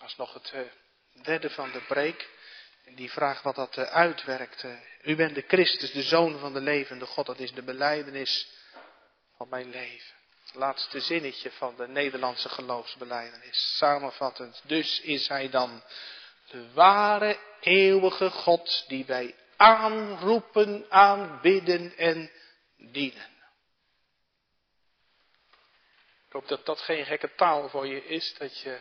Als 0.00 0.16
nog 0.16 0.34
het 0.34 0.52
uh, 0.54 0.60
derde 1.22 1.50
van 1.50 1.70
de 1.70 1.80
preek. 1.80 2.28
Die 2.94 3.10
vraag 3.10 3.42
wat 3.42 3.54
dat 3.54 3.76
uh, 3.76 3.84
uitwerkt. 3.84 4.62
Uh, 4.62 4.80
u 5.02 5.16
bent 5.16 5.34
de 5.34 5.44
Christus, 5.46 5.92
de 5.92 6.02
Zoon 6.02 6.38
van 6.38 6.52
de 6.52 6.60
levende 6.60 7.06
God. 7.06 7.26
Dat 7.26 7.38
is 7.38 7.52
de 7.52 7.62
beleidenis 7.62 8.48
van 9.36 9.48
mijn 9.48 9.70
leven 9.70 10.18
laatste 10.54 11.00
zinnetje 11.00 11.50
van 11.50 11.76
de 11.76 11.88
Nederlandse 11.88 12.48
geloofsbeleidenis. 12.48 13.76
Samenvattend, 13.76 14.62
dus 14.64 15.00
is 15.00 15.28
hij 15.28 15.50
dan 15.50 15.82
de 16.50 16.72
ware 16.72 17.38
eeuwige 17.60 18.30
God 18.30 18.84
die 18.88 19.04
wij 19.04 19.34
aanroepen, 19.56 20.86
aanbidden 20.88 21.96
en 21.96 22.30
dienen. 22.76 23.28
Ik 26.26 26.36
hoop 26.36 26.48
dat 26.48 26.66
dat 26.66 26.80
geen 26.80 27.04
gekke 27.04 27.34
taal 27.34 27.68
voor 27.68 27.86
je 27.86 28.04
is, 28.04 28.34
dat 28.38 28.60
je 28.60 28.80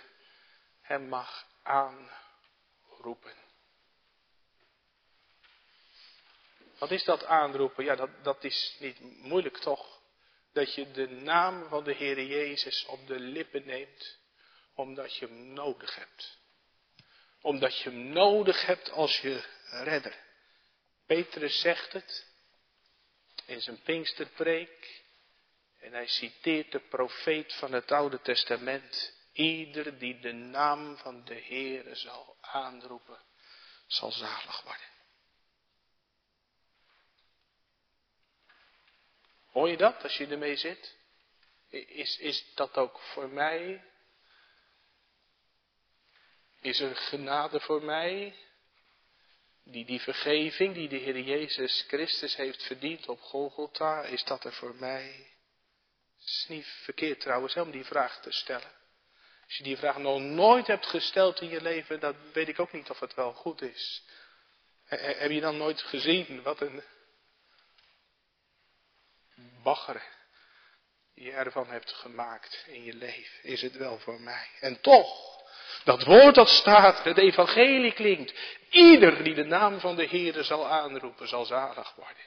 hem 0.90 1.08
mag 1.08 1.48
aanroepen. 1.64 3.34
Wat 6.78 6.92
is 6.92 7.04
dat 7.04 7.26
aanroepen? 7.26 7.84
Ja, 7.84 7.96
dat, 7.96 8.10
dat 8.24 8.44
is 8.44 8.76
niet 8.80 9.00
moeilijk 9.22 9.58
toch? 9.58 10.00
dat 10.54 10.74
je 10.76 10.92
de 10.92 11.10
naam 11.10 11.68
van 11.70 11.84
de 11.84 11.94
Heer 11.94 12.24
Jezus 12.24 12.86
op 12.86 13.08
de 13.08 13.20
lippen 13.20 13.66
neemt, 13.66 14.18
omdat 14.74 15.16
je 15.16 15.26
hem 15.26 15.54
nodig 15.54 15.96
hebt. 15.96 16.38
Omdat 17.42 17.78
je 17.78 17.90
hem 17.90 18.08
nodig 18.08 18.66
hebt 18.66 18.92
als 18.92 19.20
je 19.20 19.44
redder. 19.70 20.16
Petrus 21.06 21.60
zegt 21.60 21.94
het 21.94 22.28
in 23.46 23.62
zijn 23.62 23.82
Pinksterpreek. 23.82 25.02
En 25.80 25.94
hij 25.94 26.08
citeert 26.08 26.72
de 26.72 26.80
profeet 26.80 27.54
van 27.54 27.74
het 27.74 27.92
Oude 27.92 28.22
Testament. 28.22 29.18
Ieder 29.40 30.00
die 30.00 30.20
de 30.20 30.32
naam 30.32 30.98
van 30.98 31.26
de 31.26 31.34
Heer 31.34 31.96
zal 31.96 32.38
aanroepen, 32.42 33.20
zal 33.88 34.12
zalig 34.12 34.62
worden. 34.62 34.88
Hoor 39.52 39.70
je 39.70 39.78
dat 39.78 40.04
als 40.04 40.18
je 40.18 40.28
ermee 40.28 40.56
zit? 40.56 40.96
Is, 41.70 42.18
is 42.18 42.54
dat 42.56 42.78
ook 42.78 43.00
voor 43.00 43.30
mij? 43.30 43.84
Is 46.62 46.80
er 46.80 46.96
genade 46.96 47.60
voor 47.60 47.84
mij? 47.84 48.36
Die, 49.64 49.86
die 49.86 50.02
vergeving 50.02 50.74
die 50.74 50.90
de 50.90 50.98
Heer 50.98 51.20
Jezus 51.20 51.86
Christus 51.88 52.36
heeft 52.36 52.64
verdiend 52.64 53.08
op 53.08 53.22
Golgotha, 53.22 54.04
is 54.04 54.24
dat 54.24 54.44
er 54.44 54.54
voor 54.54 54.76
mij? 54.76 55.12
Het 56.18 56.28
is 56.28 56.46
niet 56.48 56.66
verkeerd 56.66 57.20
trouwens 57.20 57.56
om 57.56 57.72
die 57.72 57.86
vraag 57.86 58.22
te 58.22 58.32
stellen. 58.32 58.79
Als 59.50 59.58
je 59.58 59.64
die 59.64 59.78
vraag 59.78 59.98
nog 59.98 60.20
nooit 60.20 60.68
hebt 60.68 60.86
gesteld 60.86 61.42
in 61.42 61.50
je 61.50 61.62
leven, 61.62 62.00
dan 62.00 62.16
weet 62.34 62.48
ik 62.48 62.60
ook 62.60 62.72
niet 62.72 62.90
of 62.90 63.00
het 63.00 63.14
wel 63.14 63.34
goed 63.34 63.62
is. 63.62 64.04
Heb 64.86 65.32
je 65.32 65.42
dan 65.42 65.58
nooit 65.58 65.82
gezien 65.82 66.42
wat 66.42 66.62
een 66.62 66.84
bagger 69.64 70.04
je 71.14 71.32
ervan 71.32 71.68
hebt 71.68 71.94
gemaakt 71.94 72.66
in 72.68 72.84
je 72.84 72.94
leven, 72.94 73.44
is 73.44 73.62
het 73.62 73.78
wel 73.78 74.00
voor 74.00 74.22
mij. 74.22 74.48
En 74.60 74.82
toch, 74.82 75.42
dat 75.84 76.04
woord 76.04 76.36
dat 76.36 76.50
staat, 76.50 77.04
het 77.04 77.18
evangelie 77.18 77.94
klinkt. 77.94 78.34
Ieder 78.70 79.24
die 79.24 79.34
de 79.34 79.46
naam 79.46 79.80
van 79.80 79.96
de 79.96 80.06
Heer 80.06 80.44
zal 80.44 80.68
aanroepen, 80.68 81.28
zal 81.28 81.46
zalig 81.46 81.96
worden. 81.96 82.24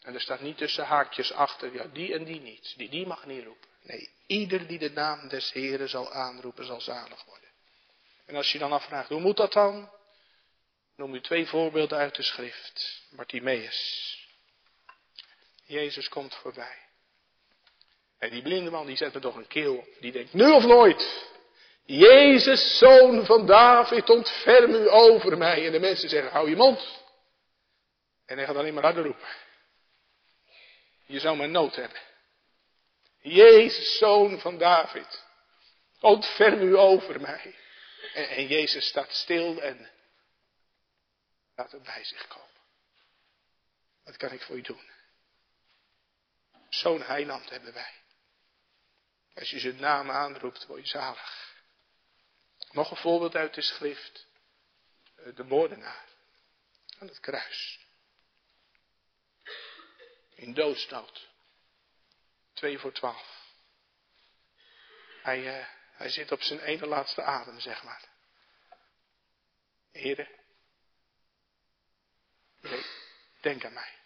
En 0.00 0.14
er 0.14 0.20
staat 0.20 0.40
niet 0.40 0.56
tussen 0.56 0.84
haakjes 0.84 1.32
achter, 1.32 1.72
ja, 1.72 1.84
die 1.84 2.14
en 2.14 2.24
die 2.24 2.40
niet. 2.40 2.74
Die, 2.76 2.88
die 2.88 3.06
mag 3.06 3.26
niet 3.26 3.44
roepen. 3.44 3.71
Nee, 3.82 4.10
ieder 4.26 4.66
die 4.66 4.78
de 4.78 4.90
naam 4.90 5.28
des 5.28 5.52
Heeren 5.52 5.88
zal 5.88 6.12
aanroepen, 6.12 6.64
zal 6.64 6.80
zalig 6.80 7.24
worden. 7.24 7.48
En 8.26 8.36
als 8.36 8.52
je 8.52 8.58
dan 8.58 8.72
afvraagt, 8.72 9.08
hoe 9.08 9.20
moet 9.20 9.36
dat 9.36 9.52
dan? 9.52 9.90
Noem 10.96 11.14
u 11.14 11.20
twee 11.20 11.46
voorbeelden 11.46 11.98
uit 11.98 12.14
de 12.14 12.22
schrift. 12.22 13.02
Bartimaeus. 13.10 14.20
Jezus 15.64 16.08
komt 16.08 16.34
voorbij. 16.34 16.76
En 18.18 18.30
die 18.30 18.42
blinde 18.42 18.70
man 18.70 18.86
die 18.86 18.96
zet 18.96 19.14
er 19.14 19.20
toch 19.20 19.36
een 19.36 19.46
keel 19.46 19.76
op. 19.76 19.88
Die 20.00 20.12
denkt, 20.12 20.32
nu 20.32 20.50
of 20.50 20.64
nooit. 20.64 21.30
Jezus, 21.84 22.78
zoon 22.78 23.26
van 23.26 23.46
David, 23.46 24.10
ontferm 24.10 24.74
u 24.74 24.90
over 24.90 25.38
mij. 25.38 25.66
En 25.66 25.72
de 25.72 25.80
mensen 25.80 26.08
zeggen, 26.08 26.32
hou 26.32 26.48
je 26.48 26.56
mond. 26.56 27.02
En 28.26 28.36
hij 28.36 28.46
gaat 28.46 28.56
alleen 28.56 28.74
maar 28.74 28.82
harder 28.82 29.04
roepen. 29.04 29.28
Je 31.06 31.20
zou 31.20 31.36
maar 31.36 31.48
nood 31.48 31.74
hebben. 31.74 32.00
Jezus, 33.22 33.98
zoon 33.98 34.40
van 34.40 34.58
David, 34.58 35.24
ontferm 36.00 36.60
u 36.60 36.76
over 36.76 37.20
mij. 37.20 37.56
En, 38.14 38.46
Jezus 38.46 38.86
staat 38.86 39.12
stil 39.12 39.60
en 39.60 39.90
laat 41.54 41.72
hem 41.72 41.82
bij 41.82 42.04
zich 42.04 42.26
komen. 42.26 42.60
Wat 44.04 44.16
kan 44.16 44.32
ik 44.32 44.42
voor 44.42 44.56
u 44.56 44.60
doen? 44.60 44.90
Zo'n 46.68 47.02
heiland 47.02 47.50
hebben 47.50 47.72
wij. 47.72 47.94
Als 49.34 49.50
je 49.50 49.58
zijn 49.58 49.80
naam 49.80 50.10
aanroept, 50.10 50.66
word 50.66 50.80
je 50.80 50.88
zalig. 50.88 51.54
Nog 52.70 52.90
een 52.90 52.96
voorbeeld 52.96 53.34
uit 53.34 53.54
de 53.54 53.62
schrift. 53.62 54.26
Eh, 55.16 55.34
de 55.34 55.44
moordenaar 55.44 56.08
aan 56.98 57.08
het 57.08 57.20
kruis. 57.20 57.86
In 60.34 60.54
doodsnood. 60.54 61.31
Twee 62.52 62.78
voor 62.78 62.92
twaalf. 62.92 63.40
Hij, 65.22 65.58
uh, 65.58 65.66
hij 65.92 66.08
zit 66.08 66.32
op 66.32 66.42
zijn 66.42 66.60
ene 66.60 66.86
laatste 66.86 67.22
adem, 67.22 67.60
zeg 67.60 67.82
maar. 67.82 68.08
Heren, 69.92 70.28
denk 73.40 73.64
aan 73.64 73.72
mij. 73.72 73.98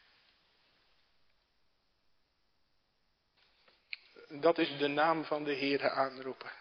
Dat 4.28 4.58
is 4.58 4.78
de 4.78 4.88
naam 4.88 5.24
van 5.24 5.44
de 5.44 5.56
Heere 5.56 5.90
aanroepen. 5.90 6.52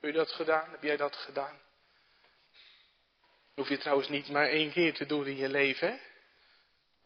Heb 0.00 0.10
je 0.10 0.12
dat 0.12 0.32
gedaan? 0.32 0.70
Heb 0.70 0.82
jij 0.82 0.96
dat 0.96 1.16
gedaan? 1.16 1.60
Hoef 3.54 3.68
je 3.68 3.78
trouwens 3.78 4.08
niet 4.08 4.28
maar 4.28 4.48
één 4.48 4.72
keer 4.72 4.94
te 4.94 5.06
doen 5.06 5.26
in 5.26 5.36
je 5.36 5.48
leven, 5.48 5.88
hè? 5.88 5.98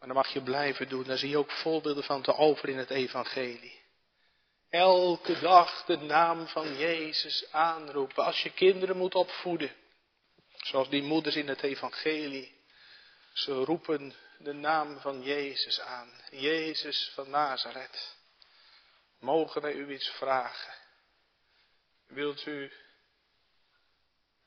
Maar 0.01 0.09
dan 0.09 0.19
mag 0.23 0.33
je 0.33 0.41
blijven 0.41 0.89
doen. 0.89 1.03
Daar 1.03 1.17
zie 1.17 1.29
je 1.29 1.37
ook 1.37 1.51
voorbeelden 1.51 2.03
van 2.03 2.21
te 2.21 2.35
over 2.35 2.69
in 2.69 2.77
het 2.77 2.89
evangelie. 2.89 3.81
Elke 4.69 5.39
dag 5.39 5.85
de 5.85 5.97
naam 5.97 6.47
van 6.47 6.77
Jezus 6.77 7.51
aanroepen. 7.51 8.23
Als 8.23 8.43
je 8.43 8.53
kinderen 8.53 8.97
moet 8.97 9.15
opvoeden. 9.15 9.75
Zoals 10.55 10.89
die 10.89 11.03
moeders 11.03 11.35
in 11.35 11.47
het 11.47 11.61
evangelie. 11.61 12.55
Ze 13.33 13.53
roepen 13.53 14.15
de 14.37 14.53
naam 14.53 14.99
van 14.99 15.23
Jezus 15.23 15.79
aan. 15.79 16.11
Jezus 16.31 17.11
van 17.13 17.29
Nazareth. 17.29 18.17
Mogen 19.19 19.61
wij 19.61 19.73
u 19.73 19.93
iets 19.93 20.09
vragen? 20.09 20.73
Wilt 22.07 22.45
u 22.45 22.71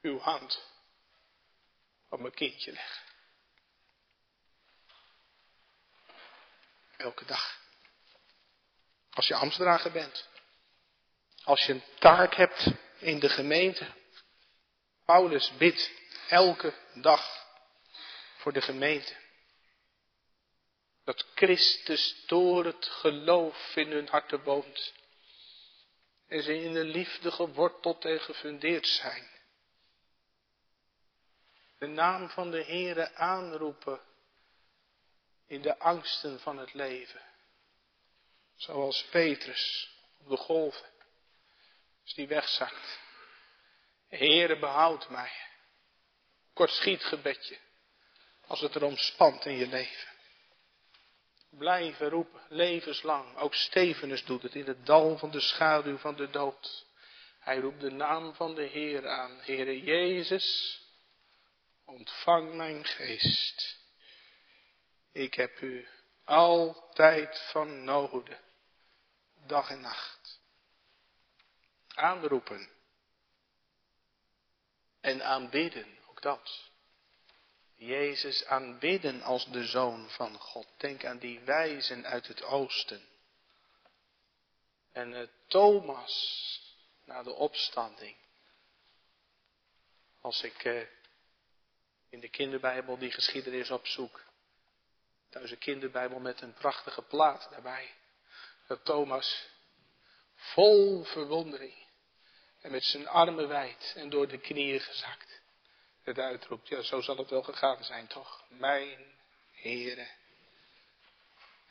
uw 0.00 0.18
hand 0.18 0.62
op 2.08 2.20
mijn 2.20 2.34
kindje 2.34 2.72
leggen? 2.72 3.13
Elke 6.96 7.24
dag. 7.24 7.60
Als 9.10 9.26
je 9.26 9.34
ambtsdrager 9.34 9.92
bent. 9.92 10.28
Als 11.44 11.66
je 11.66 11.72
een 11.72 11.84
taak 11.98 12.34
hebt 12.34 12.72
in 12.98 13.18
de 13.18 13.28
gemeente. 13.28 13.86
Paulus 15.04 15.52
bidt 15.56 15.90
elke 16.28 16.74
dag 16.94 17.46
voor 18.36 18.52
de 18.52 18.62
gemeente. 18.62 19.16
Dat 21.04 21.26
Christus 21.34 22.24
door 22.26 22.64
het 22.64 22.86
geloof 22.86 23.76
in 23.76 23.90
hun 23.90 24.08
harten 24.08 24.42
woont. 24.42 24.92
En 26.28 26.42
ze 26.42 26.62
in 26.62 26.72
de 26.72 26.84
liefde 26.84 27.30
geworteld 27.30 28.04
en 28.04 28.20
gefundeerd 28.20 28.86
zijn. 28.86 29.32
De 31.78 31.86
naam 31.86 32.30
van 32.30 32.50
de 32.50 32.64
Heere 32.64 33.14
aanroepen 33.14 34.00
in 35.46 35.62
de 35.62 35.78
angsten 35.78 36.40
van 36.40 36.58
het 36.58 36.74
leven. 36.74 37.20
Zoals 38.56 39.04
Petrus 39.10 39.90
op 40.18 40.28
de 40.28 40.36
golven. 40.36 40.88
Als 42.02 42.14
die 42.14 42.26
wegzakt. 42.26 42.98
Heere 44.08 44.58
behoud 44.58 45.08
mij. 45.08 45.32
Kort 46.52 46.70
schietgebedje. 46.70 47.58
Als 48.46 48.60
het 48.60 48.74
erom 48.74 48.96
spant 48.96 49.44
in 49.44 49.56
je 49.56 49.66
leven. 49.66 50.12
Blijven 51.50 52.08
roepen, 52.08 52.42
levenslang. 52.48 53.36
Ook 53.36 53.54
Stevenus 53.54 54.24
doet 54.24 54.42
het 54.42 54.54
in 54.54 54.66
het 54.66 54.86
dal 54.86 55.18
van 55.18 55.30
de 55.30 55.40
schaduw 55.40 55.96
van 55.96 56.16
de 56.16 56.30
dood. 56.30 56.86
Hij 57.38 57.58
roept 57.58 57.80
de 57.80 57.90
naam 57.90 58.34
van 58.34 58.54
de 58.54 58.62
Heer 58.62 59.08
aan. 59.08 59.38
Heere 59.40 59.82
Jezus, 59.82 60.80
ontvang 61.84 62.54
mijn 62.54 62.84
geest. 62.84 63.83
Ik 65.14 65.34
heb 65.34 65.60
u 65.60 65.88
altijd 66.24 67.48
van 67.50 67.84
noden, 67.84 68.40
dag 69.46 69.70
en 69.70 69.80
nacht. 69.80 70.40
Aanroepen 71.88 72.70
en 75.00 75.24
aanbidden, 75.24 75.98
ook 76.06 76.22
dat. 76.22 76.70
Jezus 77.74 78.44
aanbidden 78.44 79.22
als 79.22 79.50
de 79.50 79.66
Zoon 79.66 80.10
van 80.10 80.38
God. 80.38 80.66
Denk 80.76 81.04
aan 81.04 81.18
die 81.18 81.40
wijzen 81.40 82.06
uit 82.06 82.26
het 82.26 82.42
oosten. 82.42 83.08
En 84.92 85.12
uh, 85.12 85.28
Thomas 85.46 86.60
na 87.04 87.22
de 87.22 87.32
opstanding. 87.32 88.16
Als 90.20 90.42
ik 90.42 90.64
uh, 90.64 90.86
in 92.08 92.20
de 92.20 92.28
kinderbijbel 92.28 92.98
die 92.98 93.10
geschiedenis 93.10 93.70
opzoek. 93.70 94.32
Thuis 95.34 95.50
een 95.50 95.58
kinderbijbel 95.58 96.18
met 96.18 96.40
een 96.40 96.54
prachtige 96.54 97.02
plaat 97.02 97.48
daarbij. 97.50 97.94
Dat 98.66 98.84
Thomas 98.84 99.48
vol 100.34 101.04
verwondering 101.04 101.86
en 102.60 102.70
met 102.70 102.84
zijn 102.84 103.08
armen 103.08 103.48
wijd 103.48 103.92
en 103.96 104.10
door 104.10 104.28
de 104.28 104.38
knieën 104.38 104.80
gezakt 104.80 105.40
het 106.02 106.18
uitroept. 106.18 106.68
Ja, 106.68 106.82
zo 106.82 107.00
zal 107.00 107.16
het 107.16 107.30
wel 107.30 107.42
gegaan 107.42 107.84
zijn, 107.84 108.06
toch? 108.06 108.44
Mijn 108.48 109.14
Heere 109.52 110.08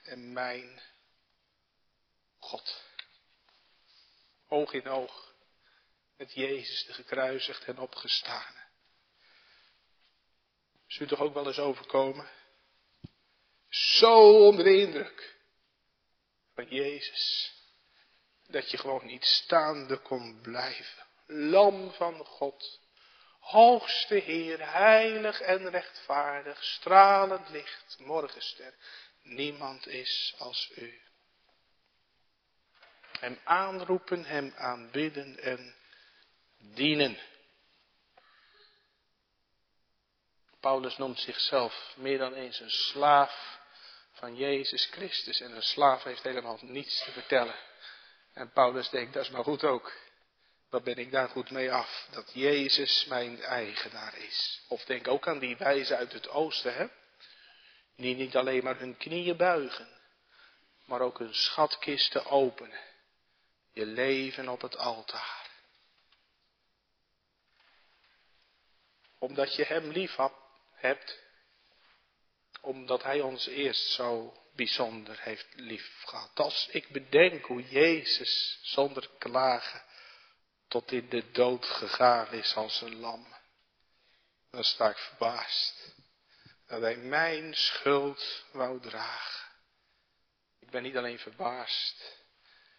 en 0.03 0.33
mijn 0.33 0.81
God. 2.39 2.83
Oog 4.47 4.73
in 4.73 4.87
oog 4.87 5.33
met 6.17 6.33
Jezus 6.33 6.85
de 6.85 6.93
gekruisigd 6.93 7.65
en 7.65 7.79
opgestane. 7.79 8.63
Is 10.87 10.97
u 10.99 11.07
toch 11.07 11.19
ook 11.19 11.33
wel 11.33 11.47
eens 11.47 11.59
overkomen? 11.59 12.29
Zo 13.73 14.45
onder 14.47 14.63
de 14.63 14.77
indruk 14.77 15.35
van 16.55 16.67
Jezus. 16.67 17.53
Dat 18.47 18.71
je 18.71 18.77
gewoon 18.77 19.05
niet 19.05 19.25
staande 19.25 19.97
kon 19.97 20.39
blijven. 20.41 21.05
Lam 21.25 21.91
van 21.91 22.25
God 22.25 22.81
Hoogste 23.43 24.15
Heer, 24.15 24.71
heilig 24.71 25.41
en 25.41 25.69
rechtvaardig, 25.69 26.63
stralend 26.63 27.49
licht, 27.49 27.95
morgenster, 27.99 28.73
niemand 29.21 29.87
is 29.87 30.35
als 30.37 30.71
u. 30.75 31.01
Hem 33.19 33.39
aanroepen, 33.43 34.25
hem 34.25 34.53
aanbidden 34.55 35.39
en 35.39 35.75
dienen. 36.57 37.17
Paulus 40.59 40.97
noemt 40.97 41.19
zichzelf 41.19 41.93
meer 41.95 42.17
dan 42.17 42.33
eens 42.33 42.59
een 42.59 42.71
slaaf 42.71 43.61
van 44.23 44.35
Jezus 44.35 44.85
Christus. 44.85 45.41
En 45.41 45.55
een 45.55 45.63
slaaf 45.63 46.03
heeft 46.03 46.23
helemaal 46.23 46.57
niets 46.61 47.03
te 47.03 47.11
vertellen. 47.11 47.55
En 48.33 48.51
Paulus 48.51 48.89
denkt, 48.89 49.13
dat 49.13 49.23
is 49.23 49.29
maar 49.29 49.43
goed 49.43 49.63
ook. 49.63 49.93
Wat 50.69 50.83
ben 50.83 50.95
ik 50.95 51.11
daar 51.11 51.29
goed 51.29 51.51
mee 51.51 51.71
af? 51.71 52.07
Dat 52.11 52.31
Jezus 52.33 53.05
mijn 53.05 53.41
eigenaar 53.41 54.17
is. 54.17 54.61
Of 54.67 54.85
denk 54.85 55.07
ook 55.07 55.27
aan 55.27 55.39
die 55.39 55.57
wijzen 55.57 55.97
uit 55.97 56.13
het 56.13 56.29
oosten, 56.29 56.75
hè? 56.75 56.87
Die 57.95 58.15
niet 58.15 58.35
alleen 58.35 58.63
maar 58.63 58.77
hun 58.77 58.97
knieën 58.97 59.37
buigen, 59.37 59.87
maar 60.85 61.01
ook 61.01 61.19
hun 61.19 61.35
schatkisten 61.35 62.25
openen. 62.25 62.79
Je 63.73 63.85
leven 63.85 64.49
op 64.49 64.61
het 64.61 64.77
altaar. 64.77 65.49
Omdat 69.19 69.55
je 69.55 69.65
Hem 69.65 69.91
lief 69.91 70.17
hebt, 70.73 71.22
omdat 72.63 73.03
Hij 73.03 73.21
ons 73.21 73.47
eerst 73.47 73.87
zo 73.91 74.37
bijzonder 74.55 75.19
heeft 75.21 75.47
lief 75.55 76.01
gehad. 76.05 76.39
Als 76.39 76.67
ik 76.71 76.89
bedenk 76.89 77.45
hoe 77.45 77.63
Jezus 77.63 78.59
zonder 78.61 79.09
klagen 79.17 79.83
tot 80.67 80.91
in 80.91 81.09
de 81.09 81.31
dood 81.31 81.65
gegaan 81.65 82.31
is 82.31 82.55
als 82.55 82.81
een 82.81 82.99
lam. 82.99 83.27
Dan 84.51 84.63
sta 84.63 84.89
ik 84.89 84.97
verbaasd 84.97 85.95
dat 86.67 86.81
hij 86.81 86.97
mijn 86.97 87.53
schuld 87.53 88.45
wou 88.51 88.79
dragen. 88.79 89.51
Ik 90.59 90.69
ben 90.69 90.83
niet 90.83 90.97
alleen 90.97 91.19
verbaasd. 91.19 92.21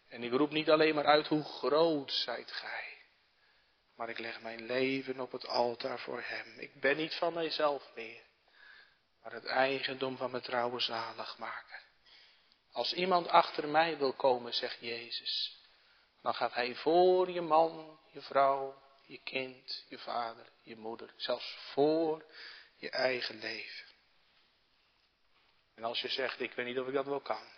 En 0.08 0.22
ik 0.22 0.32
roep 0.32 0.50
niet 0.50 0.70
alleen 0.70 0.94
maar 0.94 1.06
uit 1.06 1.26
hoe 1.26 1.44
groot 1.44 2.12
zijt 2.12 2.52
gij. 2.52 2.98
Maar 3.96 4.08
ik 4.08 4.18
leg 4.18 4.40
mijn 4.40 4.66
leven 4.66 5.20
op 5.20 5.32
het 5.32 5.46
altaar 5.46 5.98
voor 5.98 6.22
hem. 6.24 6.58
Ik 6.58 6.80
ben 6.80 6.96
niet 6.96 7.14
van 7.14 7.34
mijzelf 7.34 7.90
meer. 7.94 8.22
Maar 9.24 9.32
het 9.32 9.44
eigendom 9.44 10.16
van 10.16 10.30
mijn 10.30 10.42
trouwe 10.42 10.80
zaligmaker. 10.80 11.82
Als 12.72 12.92
iemand 12.92 13.28
achter 13.28 13.68
mij 13.68 13.98
wil 13.98 14.12
komen, 14.12 14.54
zegt 14.54 14.80
Jezus, 14.80 15.58
dan 16.22 16.34
gaat 16.34 16.54
hij 16.54 16.74
voor 16.74 17.30
je 17.30 17.40
man, 17.40 18.00
je 18.12 18.20
vrouw, 18.20 18.82
je 19.06 19.18
kind, 19.18 19.84
je 19.88 19.98
vader, 19.98 20.46
je 20.62 20.76
moeder, 20.76 21.12
zelfs 21.16 21.56
voor 21.72 22.24
je 22.76 22.90
eigen 22.90 23.38
leven. 23.38 23.86
En 25.74 25.84
als 25.84 26.00
je 26.00 26.08
zegt, 26.08 26.40
ik 26.40 26.52
weet 26.52 26.66
niet 26.66 26.78
of 26.78 26.86
ik 26.86 26.94
dat 26.94 27.06
wel 27.06 27.20
kan, 27.20 27.48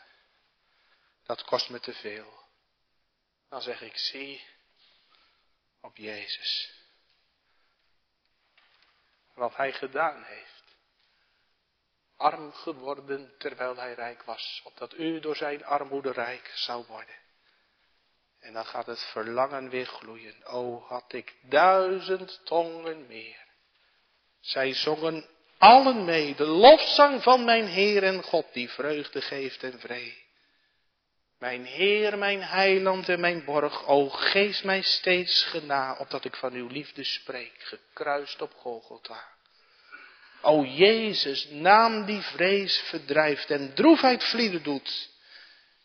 dat 1.24 1.44
kost 1.44 1.70
me 1.70 1.80
te 1.80 1.92
veel, 1.92 2.40
dan 3.48 3.62
zeg 3.62 3.80
ik, 3.80 3.96
zie 3.96 4.44
op 5.80 5.96
Jezus. 5.96 6.74
Wat 9.34 9.56
hij 9.56 9.72
gedaan 9.72 10.22
heeft. 10.22 10.55
Arm 12.16 12.52
geworden 12.52 13.34
terwijl 13.38 13.76
hij 13.76 13.94
rijk 13.94 14.22
was, 14.22 14.60
opdat 14.64 14.94
u 14.94 15.20
door 15.20 15.36
zijn 15.36 15.64
armoede 15.64 16.12
rijk 16.12 16.52
zou 16.54 16.84
worden. 16.88 17.14
En 18.40 18.52
dan 18.52 18.64
gaat 18.64 18.86
het 18.86 19.04
verlangen 19.04 19.68
weer 19.68 19.86
gloeien. 19.86 20.44
O, 20.44 20.84
had 20.88 21.12
ik 21.12 21.34
duizend 21.42 22.40
tongen 22.44 23.06
meer. 23.06 23.44
Zij 24.40 24.74
zongen 24.74 25.26
allen 25.58 26.04
mee 26.04 26.34
de 26.34 26.46
lofzang 26.46 27.22
van 27.22 27.44
mijn 27.44 27.66
Heer 27.66 28.02
en 28.02 28.22
God, 28.22 28.52
die 28.52 28.70
vreugde 28.70 29.20
geeft 29.20 29.62
en 29.62 29.80
vrede. 29.80 30.24
Mijn 31.38 31.64
Heer, 31.64 32.18
mijn 32.18 32.42
heiland 32.42 33.08
en 33.08 33.20
mijn 33.20 33.44
borg, 33.44 33.86
o 33.86 34.08
geef 34.08 34.64
mij 34.64 34.82
steeds 34.82 35.44
gena, 35.44 35.96
opdat 35.98 36.24
ik 36.24 36.36
van 36.36 36.52
uw 36.52 36.66
liefde 36.66 37.04
spreek, 37.04 37.54
gekruist 37.58 38.42
op 38.42 38.52
Golgotha. 38.54 39.35
O 40.46 40.64
Jezus, 40.64 41.48
naam 41.50 42.04
die 42.06 42.20
vrees 42.22 42.78
verdrijft 42.78 43.50
en 43.50 43.74
droefheid 43.74 44.24
vlieden 44.24 44.62
doet. 44.62 45.10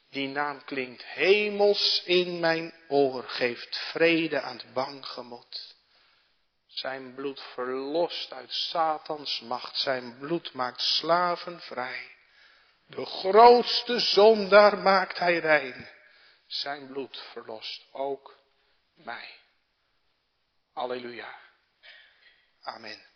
Die 0.09 0.28
naam 0.28 0.64
klinkt 0.66 1.03
hemels 1.03 2.01
in 2.05 2.39
mijn 2.39 2.74
oor, 2.88 3.24
geeft 3.24 3.78
vrede 3.78 4.41
aan 4.41 4.57
het 4.57 4.74
bang 4.74 5.05
gemoed. 5.05 5.76
Zijn 6.68 7.16
bloed 7.16 7.41
verlost 7.53 8.34
uit 8.34 8.53
Satans 8.53 9.39
macht, 9.39 9.78
zijn 9.78 10.18
bloed 10.20 10.53
maakt 10.53 10.82
slaven 10.82 11.59
vrij. 11.59 12.12
De 12.86 13.05
grootste 13.05 13.99
zondaar 13.99 14.78
maakt 14.78 15.20
hij 15.20 15.39
rein. 15.39 15.89
Zijn 16.47 16.88
bloed 16.88 17.24
verlost 17.32 17.86
ook 17.91 18.38
mij. 18.93 19.30
Halleluja. 20.74 21.36
Amen. 22.62 23.11